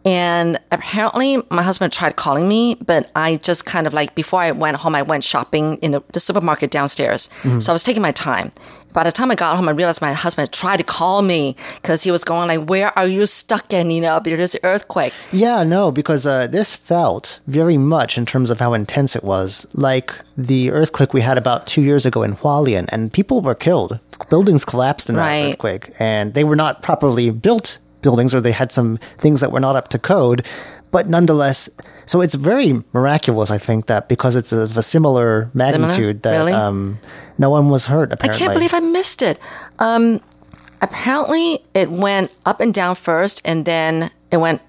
[0.06, 4.52] and apparently, my husband tried calling me, but I just kind of like, before I
[4.52, 7.30] went home, I went shopping in the, the supermarket downstairs.
[7.60, 8.52] So I was taking my time.
[8.94, 12.04] By the time I got home, I realized my husband tried to call me because
[12.04, 15.14] he was going like, where are you stuck in, you know, there's an earthquake.
[15.32, 19.66] Yeah, no, because uh, this felt very much in terms of how intense it was,
[19.74, 23.98] like the earthquake we had about two years ago in Hualien, and people were killed.
[24.30, 25.52] Buildings collapsed in that Right.
[25.54, 29.60] earthquake, and they were not properly built buildings, or they had some things that were
[29.60, 30.46] not up to code.
[30.92, 31.70] But nonetheless,
[32.06, 36.52] so it's very miraculous, I think, that because it's of a similar magnitude, that Really?
[36.54, 37.00] um,
[37.38, 38.12] no one was hurt.
[38.12, 38.36] apparently.
[38.36, 39.40] I can't believe I missed it.
[39.80, 40.20] Um,
[40.82, 44.62] apparently, it went up and down first, and then it went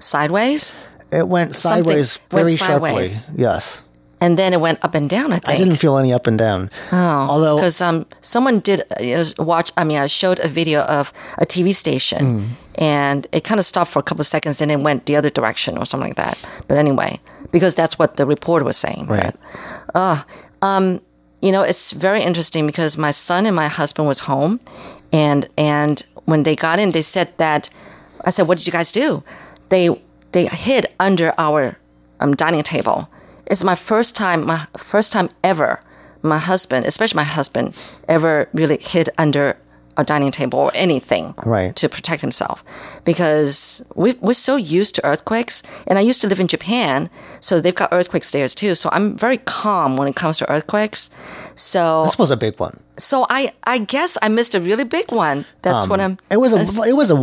[0.00, 0.72] sideways,
[1.12, 3.18] it went something sideways went very sideways.
[3.18, 3.36] sharply.
[3.42, 3.82] Yes,
[4.20, 5.48] and then it went up and down, I think.
[5.48, 6.70] I didn't feel any up and down.
[6.92, 9.72] Oh, although because um, someone did uh, you know, watch.
[9.76, 12.44] I mean, I showed a video of a TV station, Hmm.
[12.76, 15.30] and it kind of stopped for a couple of seconds, and then went the other
[15.30, 16.38] direction or something like that.
[16.68, 17.20] But anyway,
[17.52, 19.06] because that's what the reporter was saying.
[19.06, 19.34] Right.
[19.92, 20.22] But, uh,
[20.62, 21.00] um,
[21.40, 24.58] you know, it's very interesting because my son and my husband was home,
[25.12, 27.70] and and when they got in, they said that
[28.24, 29.22] I said, "What did you guys do?"
[29.68, 29.88] They
[30.32, 31.78] they hid under our
[32.20, 33.08] um, dining table.
[33.50, 35.80] It's my first time, my first time ever.
[36.22, 37.74] My husband, especially my husband,
[38.08, 39.56] ever really hid under
[39.96, 41.74] a dining table or anything Right.
[41.76, 42.62] to protect himself
[43.04, 45.62] because we, we're so used to earthquakes.
[45.88, 47.08] And I used to live in Japan,
[47.40, 48.74] so they've got earthquake stairs too.
[48.74, 51.10] So I'm very calm when it comes to earthquakes.
[51.56, 52.78] So this was a big one.
[52.96, 55.44] so I, I guess I missed a really big one.
[55.62, 56.12] That's what I'm.
[56.12, 57.14] Um, It was a it was a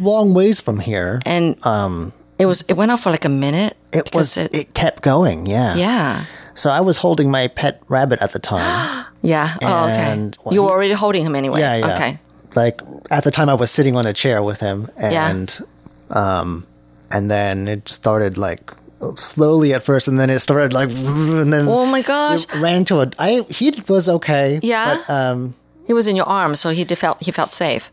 [0.00, 1.20] long ways from here.
[1.26, 3.76] and Um, it was it went on for like a minute.
[3.92, 5.46] it was it, kept going.
[5.46, 5.74] Yeah.
[5.76, 6.24] yeah.
[6.54, 9.06] So I was holding my pet rabbit at the time.
[9.24, 9.56] Yeah.
[9.62, 10.12] Oh, okay.
[10.12, 11.60] And- you were already holding him anyway.
[11.60, 11.94] yeah, yeah.
[11.94, 12.18] Okay.
[12.54, 15.30] Like at the time, I was sitting on a chair with him, Yeah.
[15.30, 15.48] and
[16.10, 16.66] um,
[17.10, 18.70] and then it started like
[19.16, 20.90] slowly at first, and then it started like,
[21.40, 22.44] and then Oh my gosh.
[22.44, 23.10] it ran to a.
[23.18, 24.60] I he was okay.
[24.62, 25.00] Yeah?
[25.06, 25.54] But, um,
[25.86, 27.90] He was in your arms, so he felt he felt safe.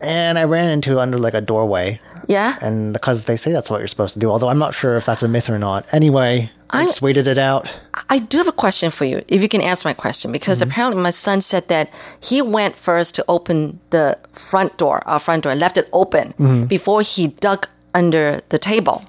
[0.00, 2.00] And I ran into under like a doorway.
[2.28, 2.56] Yeah.
[2.62, 4.30] and because they say that's what you're supposed to do.
[4.30, 5.84] Although I'm not sure if that's a myth or not.
[5.92, 7.66] Anyway, I I'm- just waited it out.
[8.08, 10.70] I do have a question for you, if you can answer my question, because Mm-hmm.
[10.70, 11.90] apparently my son said that
[12.22, 16.28] he went first to open the front door, our front door, and left it open
[16.38, 16.64] Mm-hmm.
[16.66, 19.04] before he dug under the table.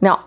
[0.00, 0.24] Now,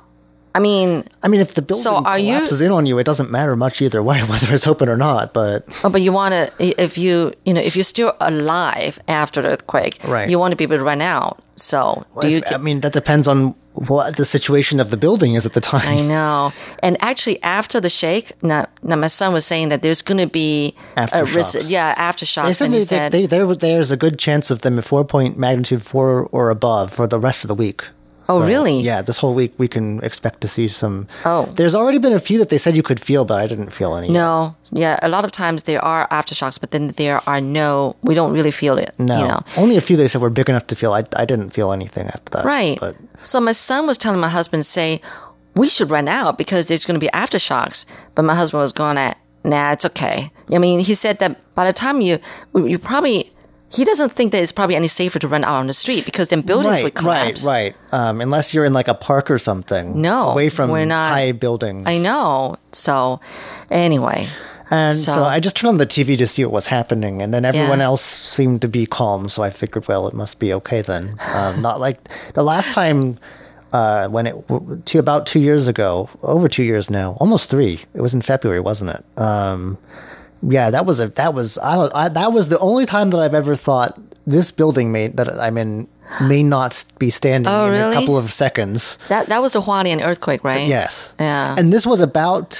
[0.56, 3.04] I mean, I mean, if the building So are you- collapses in on you, it
[3.06, 5.34] doesn't matter much either way, whether it's open or not.
[5.34, 9.42] But oh, but you want to, if you, you know, if you're still alive after
[9.42, 10.30] the earthquake, Right.
[10.30, 11.40] you want to be able to run out.
[11.56, 12.38] So, do you?
[12.38, 13.54] if- I mean, that depends on
[13.88, 15.88] what the situation of the building is at the time.
[15.88, 16.52] I know.
[16.84, 20.28] And actually, after the shake, now, now my son was saying that there's going to
[20.28, 21.58] be a risk.
[21.64, 22.46] Yeah, aftershocks.
[22.48, 24.84] They said, and they, he said, they, there, there's a good chance of them at
[24.86, 27.84] four point magnitude four or above for the rest of the week.
[28.30, 28.80] Oh, really?
[28.82, 31.08] Yeah, this whole week we can expect to see some.
[31.26, 31.46] Oh.
[31.56, 33.96] there's already been a few that they said you could feel, but I didn't feel
[33.96, 34.10] any.
[34.10, 38.14] no, yeah, a lot of times there are aftershocks, but then there are no, we
[38.14, 38.94] don't really feel it.
[39.00, 39.40] no, You know?
[39.58, 40.94] only a few they said were big enough to feel.
[40.94, 42.46] I, I didn't feel anything after that.
[42.46, 42.78] Right.
[42.80, 45.02] but So my son was telling my husband, say,
[45.56, 47.86] we should run out because there's going to be aftershocks.
[48.14, 50.32] But my husband was going at, nah, it's okay.
[50.54, 52.20] I mean, he said that by the time you,
[52.56, 53.32] you probably,
[53.72, 56.30] he doesn't think that it's probably any safer to run out on the street because
[56.30, 57.44] then buildings would collapse.
[57.46, 57.94] right, right.
[58.10, 60.02] Um, unless you're in like a park or something.
[60.02, 61.12] No, away from we're not.
[61.12, 61.86] high buildings.
[61.88, 62.56] I know.
[62.72, 63.20] So,
[63.70, 64.28] anyway.
[64.72, 67.34] And so, So- I just turned on the TV to see what was happening, and
[67.34, 67.86] then everyone Yeah.
[67.86, 69.28] else seemed to be calm.
[69.30, 71.16] So I figured, well, it must be okay then.
[71.34, 71.98] Um, not like
[72.34, 73.18] the last time
[73.72, 74.36] uh, when it
[74.86, 77.82] to about two years ago, over two years now, almost three.
[77.94, 79.04] It was in February, wasn't it?
[79.20, 79.78] Um,
[80.42, 83.34] yeah, that was a that was I, I that was the only time that I've
[83.34, 85.88] ever thought this building may that I'm in
[86.22, 87.96] may not be standing Oh, in really?
[87.96, 88.98] a couple of seconds.
[89.10, 90.68] That that was the Hualien earthquake, right?
[90.68, 91.14] Yes.
[91.20, 91.56] Yeah.
[91.58, 92.52] And this was about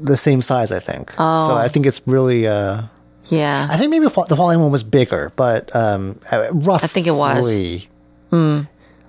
[0.00, 1.12] the same size, I think.
[1.18, 1.48] Oh.
[1.48, 2.46] So I think it's really.
[2.46, 2.82] Uh,
[3.26, 3.68] yeah.
[3.70, 6.18] I think maybe the Hualien one was bigger, but um,
[6.50, 6.88] roughly.
[6.88, 7.86] think it was.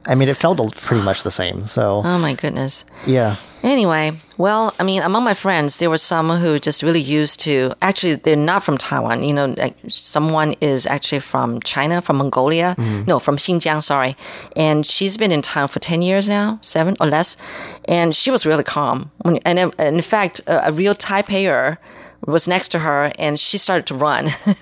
[0.06, 1.66] I mean, it felt pretty much the same.
[1.66, 2.86] So oh my goodness.
[3.06, 7.40] yeah, Anyway, well, I mean, among my friends, there were some who just really used
[7.42, 7.74] to.
[7.82, 9.24] Actually, they're not from Taiwan.
[9.24, 12.76] You know, like someone is actually from China, from Mongolia.
[12.78, 13.06] Mm-hmm.
[13.08, 13.82] No, from Xinjiang.
[13.82, 14.18] Sorry,
[14.58, 17.38] and she's been in town for ten years now, seven or less,
[17.88, 19.12] and she was really calm.
[19.22, 21.78] When, and, in fact, a, a real Taipeyer
[22.26, 24.30] was next to her and she started to run.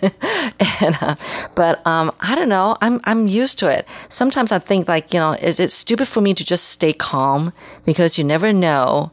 [0.82, 1.16] and, uh,
[1.56, 2.78] but um, I don't know.
[2.82, 3.88] I'm I'm used to it.
[4.10, 7.54] Sometimes I think like you know, is it stupid for me to just stay calm
[7.86, 9.12] because you never know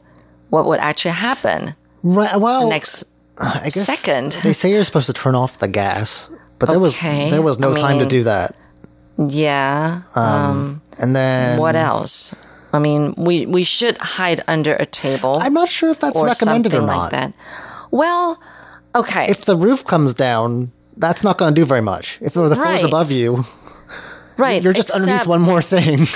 [0.49, 2.39] what would actually happen right.
[2.39, 3.03] Well, next.
[3.41, 4.33] I guess second.
[4.43, 7.73] they say you're supposed to turn off the gas, but there was there was no
[7.73, 8.55] I time to do that.
[9.17, 10.01] Yeah.
[10.15, 12.33] Um, and then what else?
[12.73, 15.39] I mean, we we should hide under a table.
[15.41, 16.97] I'm not sure if that's recommended or not.
[16.97, 17.33] like that.
[17.91, 18.39] Well,
[18.95, 19.27] okay.
[19.29, 22.17] If the roof comes down, that's not going to do very much.
[22.21, 23.45] If the, the floor's above you,
[24.37, 26.07] right, you're just underneath one more thing.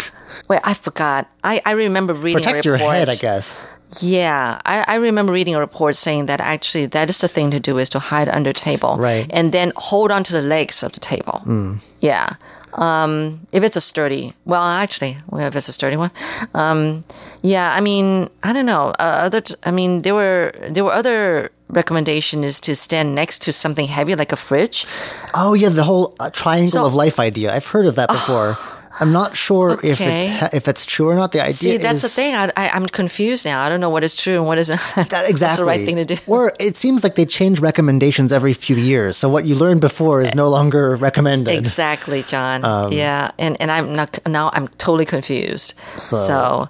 [0.49, 1.29] Wait, I forgot.
[1.43, 2.95] I, I remember reading Protect a your report.
[2.95, 3.75] head, I guess.
[4.01, 7.59] Yeah, I, I remember reading a report saying that actually that is the thing to
[7.59, 9.27] do is to hide under table, Right.
[9.29, 11.79] and then hold on to the legs of the table.
[11.99, 12.29] Yeah,
[12.73, 16.09] um, if it's a sturdy, well, actually, well, if it's a sturdy one,
[16.55, 17.03] um,
[17.43, 17.71] yeah.
[17.71, 18.87] I mean, I don't know.
[18.97, 23.41] Uh, other, t- I mean, there were there were other recommendation is to stand next
[23.43, 24.85] to something heavy like a fridge.
[25.33, 27.53] Oh yeah, the whole uh, triangle So- of life idea.
[27.55, 28.57] I've heard of that before.
[28.99, 31.31] I'm not sure if it if it's true or not.
[31.31, 32.35] The idea See, that's the thing.
[32.35, 33.59] I, I, I'm confused now.
[33.65, 34.79] I don't know what is true and what isn't.
[34.95, 35.33] That, exactly.
[35.33, 36.17] That's the right thing to do.
[36.27, 39.17] Or it seems like they change recommendations every few years.
[39.17, 41.55] So what you learned before is no longer recommended.
[41.57, 42.63] Exactly, John.
[42.63, 44.51] Um, yeah, and and I'm not now.
[44.53, 45.73] I'm totally confused.
[45.97, 46.69] So- So,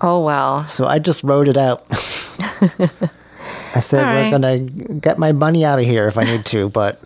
[0.00, 0.66] oh well.
[0.66, 1.86] So I just wrote it out.
[3.74, 4.30] I said we're right.
[4.30, 4.58] gonna
[5.00, 7.00] get my money out of here if I need to, but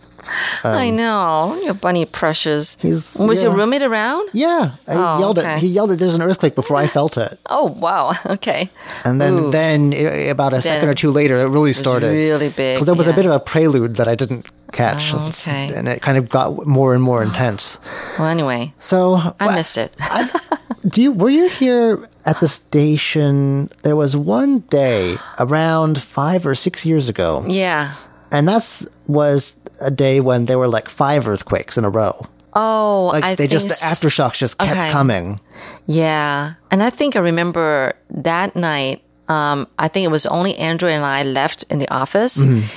[0.63, 2.75] I know your bunny precious.
[2.75, 4.29] Um, He's- Was your roommate around?
[4.33, 5.53] yeah, I Oh, yelled okay.
[5.55, 5.59] it.
[5.59, 5.99] He yelled it.
[5.99, 8.13] There's an earthquake before I felt it, Oh wow.
[8.25, 8.69] Okay.
[9.03, 9.51] and then Ooh.
[9.51, 9.93] then
[10.29, 12.07] about a second or two later, it really started.
[12.11, 15.27] really big, 'Cause there was a bit of a prelude that I didn't catch, Oh,
[15.29, 15.73] okay.
[15.75, 17.79] and it kind of got more and more intense.
[18.19, 18.99] Well, anyway, So
[19.39, 19.95] I missed it.
[20.87, 23.69] Do you were you here at the station?
[23.83, 27.95] There was one day around five or six years ago, yeah.
[28.31, 32.13] and that's was a day when there were like five earthquakes in a row.
[32.53, 34.91] Oh, Like I they just the aftershocks just kept Okay.
[34.91, 35.39] coming.
[35.87, 39.01] Yeah, and I think I remember that night.
[39.27, 42.37] Um, I think it was only Andrew and I left in the office.
[42.37, 42.67] Mm-hmm.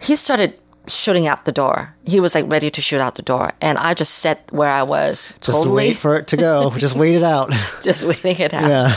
[0.00, 0.58] He started
[0.88, 1.94] shooting out the door.
[2.04, 4.82] He was like ready to shoot out the door, and I just sat where I
[4.82, 6.70] was, Just totally wait for it to go.
[6.76, 7.52] just wait it out.
[7.82, 8.68] just waiting it out.
[8.68, 8.96] yeah,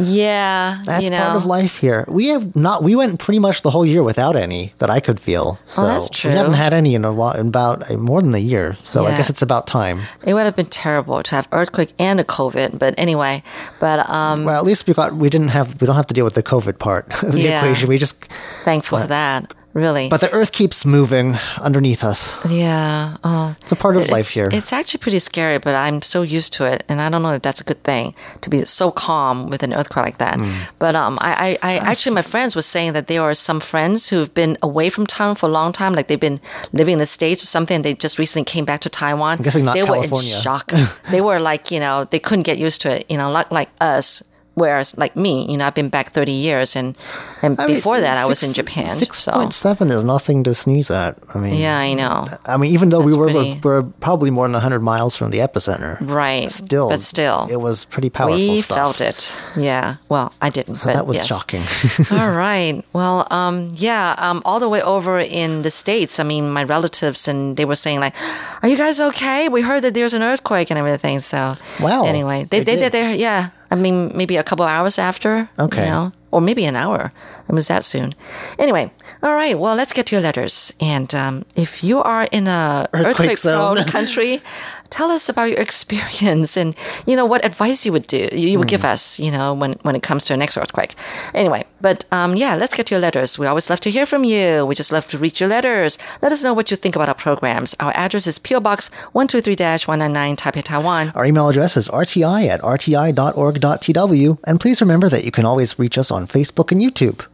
[0.00, 1.22] Yeah, that's you know.
[1.22, 2.04] part of life here.
[2.08, 2.82] We have not.
[2.82, 5.58] We went pretty much the whole year without any that I could feel.
[5.66, 6.30] So Oh, that's true.
[6.30, 8.76] We haven't had any in a while, in about uh, more than a year.
[8.82, 10.00] So I guess it's about time.
[10.26, 13.42] It would have been terrible to have earthquake and a COVID, but anyway.
[13.78, 15.14] But um, Well, at least we got.
[15.14, 15.80] We didn't have.
[15.80, 17.60] We don't have to deal with the COVID part of the Yeah.
[17.60, 17.88] equation.
[17.88, 18.24] We just
[18.64, 19.54] thankful for that.
[19.74, 20.08] Really.
[20.08, 22.38] But the Earth keeps moving underneath us.
[22.50, 24.48] yeah, oh, It's a part of it's, life here.
[24.50, 27.42] It's actually pretty scary, but I'm so used to it, and I don't know if
[27.42, 30.36] that's a good thing to be so calm with an earthquake like that.
[30.38, 30.52] Hmm.
[30.78, 34.08] But um, I, I, I actually, my friends were saying that there are some friends
[34.08, 36.40] who've been away from Taiwan for a long time, like they've been
[36.72, 37.74] living in the states or something.
[37.74, 39.38] And they just recently came back to Taiwan.
[39.38, 40.72] I'm guessing not they were in shock.
[41.10, 43.10] they were like, you know, they couldn't get used to it.
[43.10, 44.22] You know, like like us.
[44.54, 46.96] Whereas, like me, you know, I've been back thirty years, and
[47.42, 48.90] and I mean, before that, I was in Japan.
[48.90, 51.18] Six so point seven is nothing to sneeze at.
[51.34, 52.28] I mean, yeah, I know.
[52.46, 55.38] I mean, even though we were pretty- we're probably more than hundred miles from the
[55.38, 56.52] epicenter, Right.
[56.52, 58.76] Still, but still, it was pretty powerful we stuff.
[58.76, 59.32] felt it.
[59.56, 59.96] Yeah.
[60.08, 60.76] Well, I didn't.
[60.76, 61.26] So that was yes.
[61.26, 61.64] shocking.
[62.16, 62.82] All right.
[62.92, 67.26] Well, um, yeah, um, all the way over in the States, I mean, my relatives,
[67.26, 68.14] and they were saying, like,
[68.62, 69.48] are you guys okay?
[69.48, 71.18] We heard that there's an earthquake and everything.
[71.20, 72.04] So, Wow.
[72.06, 72.92] Anyway, they, They they, did.
[72.92, 72.92] did.
[72.92, 73.50] They, yeah.
[73.74, 75.48] I mean, maybe a couple hours after.
[75.58, 75.84] Okay.
[75.84, 77.12] You know, or maybe an hour.
[77.48, 78.14] It was that soon.
[78.58, 78.90] Anyway,
[79.22, 79.58] all right.
[79.58, 80.72] Well, let's get to your letters.
[80.80, 83.78] And um, if you are in a Earthquake zone.
[83.78, 84.42] earthquake-prone country,
[84.94, 86.74] tell us about your experience and
[87.06, 89.96] you know what advice you would do you, would give us you know when when
[89.96, 90.94] it comes to a next earthquake.
[91.34, 93.38] Anyway but um yeah let's get to your letters.
[93.38, 94.64] We always love to hear from you.
[94.64, 95.98] We just love to read your letters.
[96.22, 97.74] Let us know what you think about our programs.
[97.80, 101.12] Our address is PO Box 123-199 Taipei Taiwan.
[101.14, 105.98] Our email address is rti at rti.org.tw, and please remember that you can always reach
[105.98, 107.26] us on Facebook and YouTube.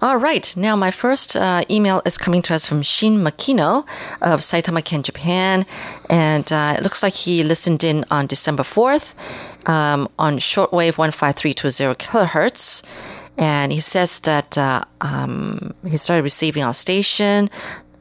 [0.00, 0.56] All right.
[0.56, 3.84] Now, my first uh, email is coming to us from Shin Makino
[4.22, 5.66] of Saitama Ken, Japan.
[6.08, 9.16] And uh, it looks like he listened in on December 4th
[9.68, 12.84] um, on shortwave 15320 kilohertz.
[13.38, 17.50] And he says that uh, um, he started receiving our station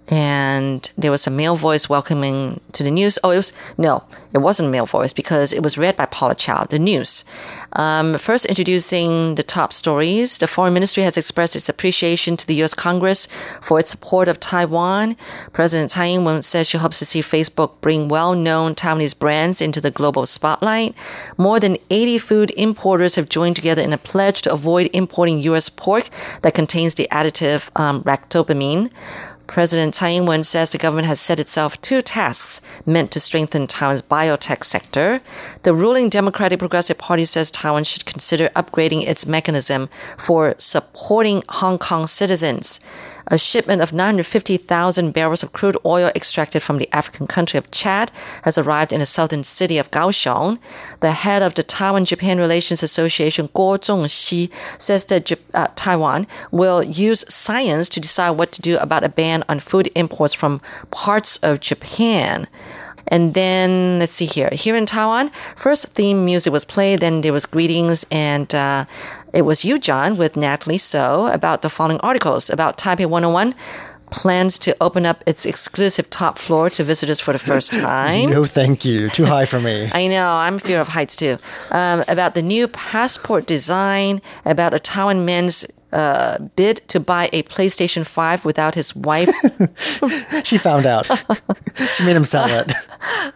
[0.09, 3.19] and there was a male voice welcoming to the news.
[3.23, 4.03] Oh, it was no,
[4.33, 6.63] it wasn't a male voice because it was read by Paula Chow.
[6.63, 7.25] The news.
[7.73, 10.37] Um, first, introducing the top stories.
[10.37, 12.73] The Foreign Ministry has expressed its appreciation to the U.S.
[12.73, 13.27] Congress
[13.61, 15.17] for its support of Taiwan.
[15.51, 19.91] President Tsai Ing-wen says she hopes to see Facebook bring well-known Taiwanese brands into the
[19.91, 20.95] global spotlight.
[21.37, 25.69] More than 80 food importers have joined together in a pledge to avoid importing U.S.
[25.69, 26.09] pork
[26.43, 28.91] that contains the additive um, ractopamine.
[29.47, 34.01] President Tsai Ing-wen says the government has set itself two tasks meant to strengthen Taiwan's
[34.01, 35.21] biotech sector.
[35.63, 41.79] The ruling Democratic Progressive Party says Taiwan should consider upgrading its mechanism for supporting Hong
[41.79, 42.79] Kong citizens.
[43.29, 48.11] A shipment of 950,000 barrels of crude oil extracted from the African country of Chad
[48.43, 50.59] has arrived in the southern city of Kaohsiung.
[51.01, 57.25] The head of the Taiwan-Japan Relations Association, Guo Zhongxi, says that uh, Taiwan will use
[57.27, 60.61] science to decide what to do about a ban on food imports from
[60.91, 62.47] parts of Japan.
[63.09, 64.49] And then let's see here.
[64.51, 68.85] Here in Taiwan, first theme music was played, then there was greetings, and uh,
[69.33, 73.55] it was you, John, with Natalie Tso about the following articles about Taipei 101
[74.09, 78.29] plans to open up its exclusive top floor to visitors for the first time.
[78.29, 79.09] No, thank you.
[79.09, 79.89] Too high for me.
[79.91, 81.37] I know, I'm fear of heights too.
[81.71, 87.43] Um, about the new passport design, about a Taiwan man's uh, bid to buy a
[87.43, 89.29] PlayStation 5 without his wife.
[90.43, 91.05] She found out.
[91.95, 92.73] she made him sell it.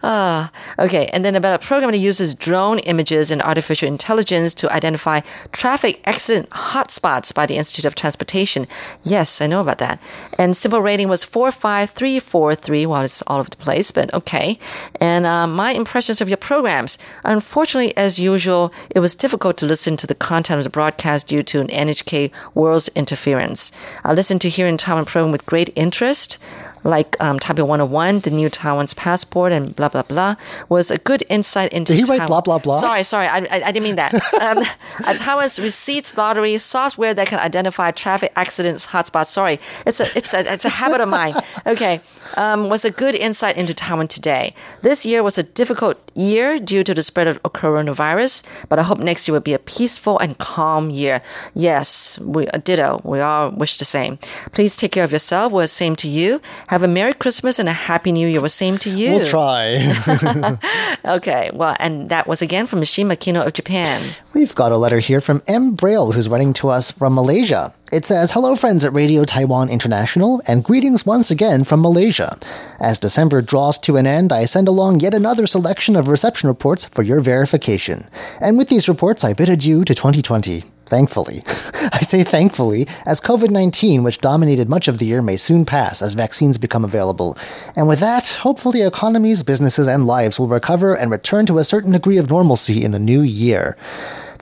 [0.78, 5.20] Okay, and then about a program that uses drone images and artificial intelligence to identify
[5.52, 8.66] traffic accident hotspots by the Institute of Transportation.
[9.02, 10.00] Yes, I know about that.
[10.38, 12.86] And SINPO rating was 45343.
[12.86, 14.58] Well, it's all over the place, but okay.
[15.00, 16.98] And uh, my impressions of your programs.
[17.24, 21.42] Unfortunately, as usual, it was difficult to listen to the content of the broadcast due
[21.44, 23.72] to an NHK World's interference.
[24.04, 26.38] I listened to Here in Taiwan program with great interest
[26.84, 30.36] like um, Taipei 101, the new Taiwan's passport, and blah blah blah,
[30.68, 31.94] was a good insight into.
[31.94, 32.80] Did he write Taiwan- blah, blah, blah?
[32.80, 34.14] Sorry, sorry, I, I, I didn't mean that.
[34.40, 34.58] um,
[35.04, 39.26] uh, Taiwan's receipts lottery software that can identify traffic accidents hotspots.
[39.26, 41.34] Sorry, it's a it's a it's a habit of mine.
[41.66, 42.00] Okay,
[42.36, 44.54] um, was a good insight into Taiwan today.
[44.82, 48.98] This year was a difficult year due to the spread of coronavirus, but I hope
[48.98, 51.22] next year will be a peaceful and calm year.
[51.54, 53.00] Yes, we uh, ditto.
[53.04, 54.18] We all wish the same.
[54.52, 55.52] Please take care of yourself.
[55.52, 56.40] We're the same to you.
[56.72, 58.40] Have a Merry Christmas and a Happy New Year.
[58.40, 59.10] We're same to you.
[59.10, 60.58] We'll try.
[61.04, 64.00] Okay, well, and that was again from Mishima Makino of Japan.
[64.34, 67.74] We've got a letter here from Tim Braille, who's writing to us from Malaysia.
[67.92, 72.38] It says, Hello, friends at Radio Taiwan International, and greetings once again from Malaysia.
[72.78, 76.86] As December draws to an end, I send along yet another selection of reception reports
[76.86, 78.06] for your verification.
[78.40, 80.64] And with these reports, I bid adieu to 2020.
[80.92, 81.42] Thankfully.
[81.94, 86.02] I say thankfully, as COVID 19, which dominated much of the year, may soon pass
[86.02, 87.34] as vaccines become available.
[87.74, 91.92] And with that, hopefully economies, businesses, and lives will recover and return to a certain
[91.92, 93.74] degree of normalcy in the new year.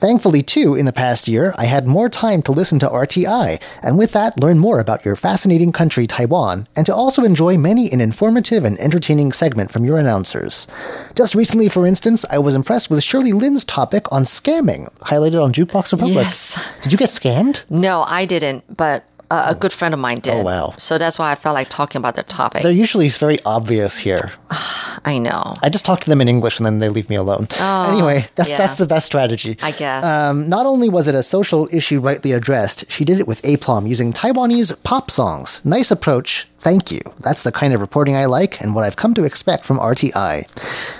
[0.01, 3.99] Thankfully, too, in the past year, I had more time to listen to RTI, and
[3.99, 8.01] with that, learn more about your fascinating country, Taiwan, and to also enjoy many an
[8.01, 10.67] informative and entertaining segment from your announcers.
[11.15, 15.53] Just recently, for instance, I was impressed with Shirley Lin's topic on scamming, highlighted on
[15.53, 16.15] Jukebox Republic.
[16.15, 16.59] Yes.
[16.81, 17.61] Did you get scammed?
[17.69, 20.35] No, I didn't, but uh, a good friend of mine did.
[20.35, 20.75] Oh, wow.
[20.79, 22.63] So that's why I felt like talking about the topic.
[22.63, 24.33] They're usually very obvious here.
[25.05, 25.57] I know.
[25.63, 27.49] I just talk to them in English and then they leave me alone.
[27.61, 28.59] anyway, that's yeah.
[28.59, 29.57] that's the best strategy.
[29.63, 30.05] I guess.
[30.05, 33.87] Um, not only was it a social issue rightly addressed, she did it with aplomb
[33.87, 35.61] using Taiwanese pop songs.
[35.65, 36.47] Nice approach.
[36.61, 37.01] Thank you.
[37.21, 40.45] That's the kind of reporting I like and what I've come to expect from RTI.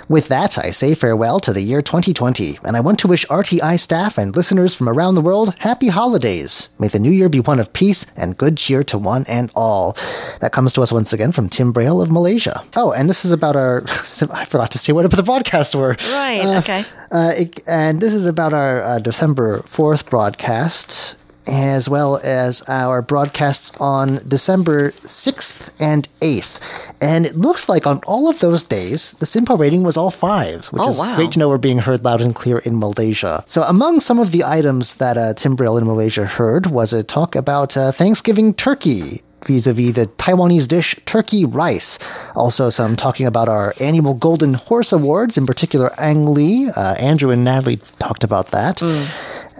[0.09, 3.79] With that, I say farewell to the year 2020, and I want to wish RTI
[3.79, 6.69] staff and listeners from around the world happy holidays.
[6.79, 9.95] May the new year be one of peace and good cheer to one and all.
[10.39, 12.63] That comes to us once again from Tim Braille of Malaysia.
[12.75, 13.83] Oh, and this is about our.
[14.31, 15.95] I forgot to say what the broadcasts were.
[16.11, 16.85] Right, Uh, okay.
[17.11, 21.15] uh, it, and this is about our uh, December 4th broadcast,
[21.47, 26.59] as well as our broadcasts on December 6th and 8th.
[27.01, 30.71] And it looks like on all of those days, the SINPO rating was all fives,
[30.71, 31.15] which Oh, is wow.
[31.15, 33.43] great to know we're being heard loud and clear in Malaysia.
[33.47, 37.01] So, among some of the items that uh, Tim Braille in Malaysia heard was a
[37.03, 41.99] talk about uh, Thanksgiving turkey vis-a-vis the Taiwanese dish turkey rice.
[42.35, 46.69] Also, some talking about our annual Golden Horse Awards, in particular Ang Lee.
[46.69, 48.81] Uh, Andrew and Natalie talked about that.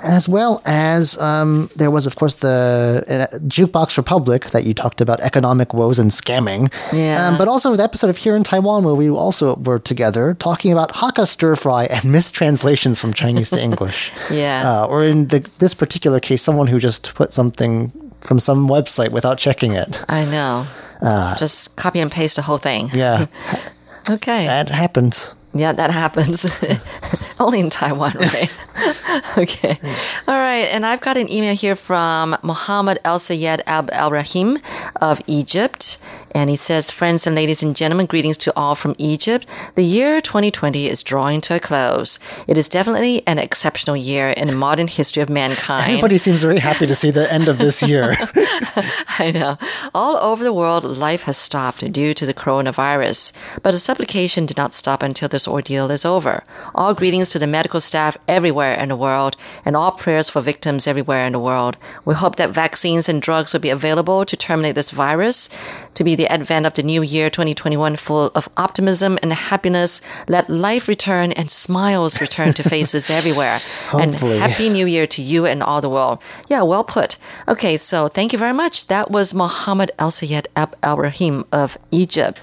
[0.04, 5.00] As well as um, there was, of course, the uh, Jukebox Republic that you talked
[5.00, 6.74] about economic woes and scamming.
[6.92, 7.28] Yeah.
[7.28, 10.72] Um, but also the episode of Here in Taiwan where we also were together talking
[10.72, 14.12] about Hakka stir fry and mistranslations from Chinese to English.
[14.32, 14.82] Yeah.
[14.82, 17.92] Uh, or in the, this particular case, someone who just put something
[18.22, 20.04] from some website without checking it.
[20.10, 20.66] I know.
[21.38, 22.86] Just copy and paste the whole thing.
[22.92, 23.26] Uh, Yeah,
[24.10, 24.46] Okay.
[24.46, 25.36] that happens.
[25.54, 26.46] Yeah, that happens.
[27.40, 28.54] Only in Taiwan, right?
[29.38, 29.78] okay.
[30.28, 30.68] All right.
[30.72, 34.60] And I've got an email here from Mohammed El Sayed Ab Al Rahim
[35.02, 35.98] of Egypt.
[36.34, 39.46] And he says, Friends and ladies and gentlemen, greetings to all from Egypt.
[39.76, 42.20] The year 2020 is drawing to a close.
[42.48, 45.90] It is definitely an exceptional year in the modern history of mankind.
[45.90, 48.16] Everybody seems very happy to see the end of this year.
[49.20, 49.58] I know.
[49.94, 53.34] All over the world, life has stopped due to the coronavirus.
[53.62, 56.44] But the supplication did not stop until this ordeal is over.
[56.76, 59.36] All greetings to the medical staff everywhere in the world,
[59.66, 61.78] and all prayers for victims everywhere in the world.
[62.06, 65.50] We hope that vaccines and drugs will be available to terminate this virus.
[65.96, 70.48] To be the advent of the new year 2021 full of optimism and happiness, let
[70.48, 73.60] life return and smiles return to faces everywhere.
[73.90, 74.34] Hopefully.
[74.34, 76.22] And happy new year to you and all the world.
[76.50, 77.18] Yeah, well put.
[77.48, 78.88] Okay, so thank you very much.
[78.88, 82.40] That was Mohammed Al Sayed Ab Al Rahim of Egypt.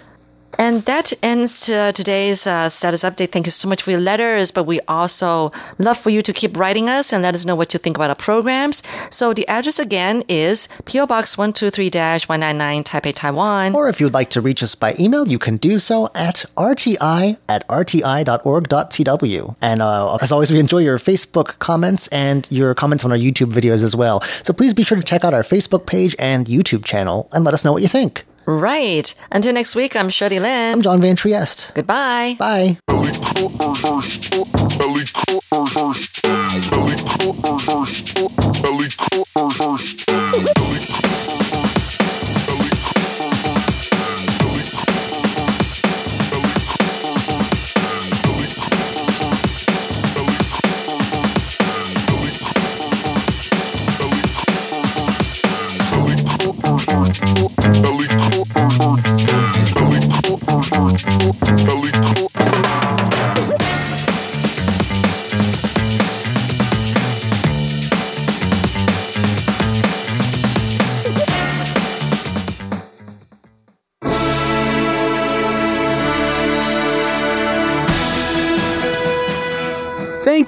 [0.57, 3.31] And that ends uh, today's uh, status update.
[3.31, 6.57] Thank you so much for your letters, but we also love for you to keep
[6.57, 8.83] writing us and let us know what you think about our programs.
[9.11, 13.75] So the address again is PO Box 123-199 Taipei, Taiwan.
[13.75, 17.37] or if you'd like to reach us by email, you can do so at rti
[17.49, 19.57] at rti.org.tw.
[19.61, 23.53] And uh, as always, we enjoy your Facebook comments and your comments on our YouTube
[23.53, 24.23] videos as well.
[24.43, 27.55] So please be sure to check out our Facebook page and YouTube channel and let
[27.55, 28.25] us know what you think.
[28.49, 29.15] Right.
[29.31, 30.73] Until next week, I'm Shirley Lin.
[30.73, 31.71] I'm John Van Trieste.
[31.75, 32.37] Goodbye.
[32.39, 32.79] Bye.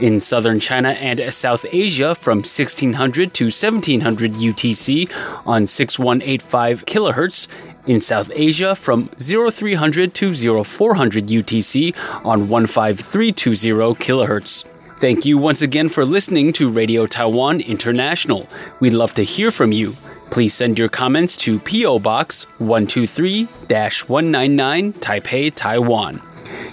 [0.00, 5.10] In southern China and South Asia from 1600 to 1700 UTC
[5.46, 7.46] on 6185 kHz.
[7.86, 11.94] In South Asia from 0300 to 0400 UTC
[12.24, 14.64] on 15320 kHz.
[15.00, 18.46] Thank you once again for listening to Radio Taiwan International.
[18.80, 19.92] We'd love to hear from you.
[20.30, 21.98] Please send your comments to P.O.
[21.98, 26.20] Box 123 199 Taipei, Taiwan.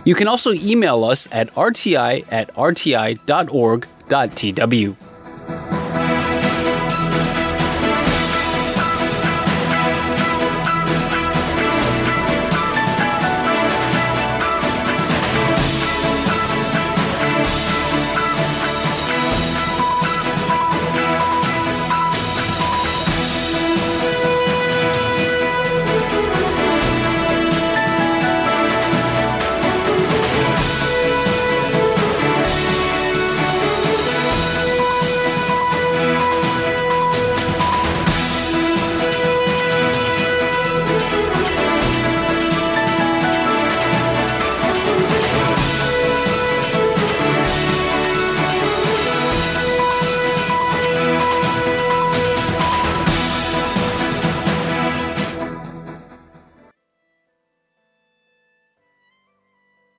[0.08, 3.18] You can also email us at rti at rti.org.tw.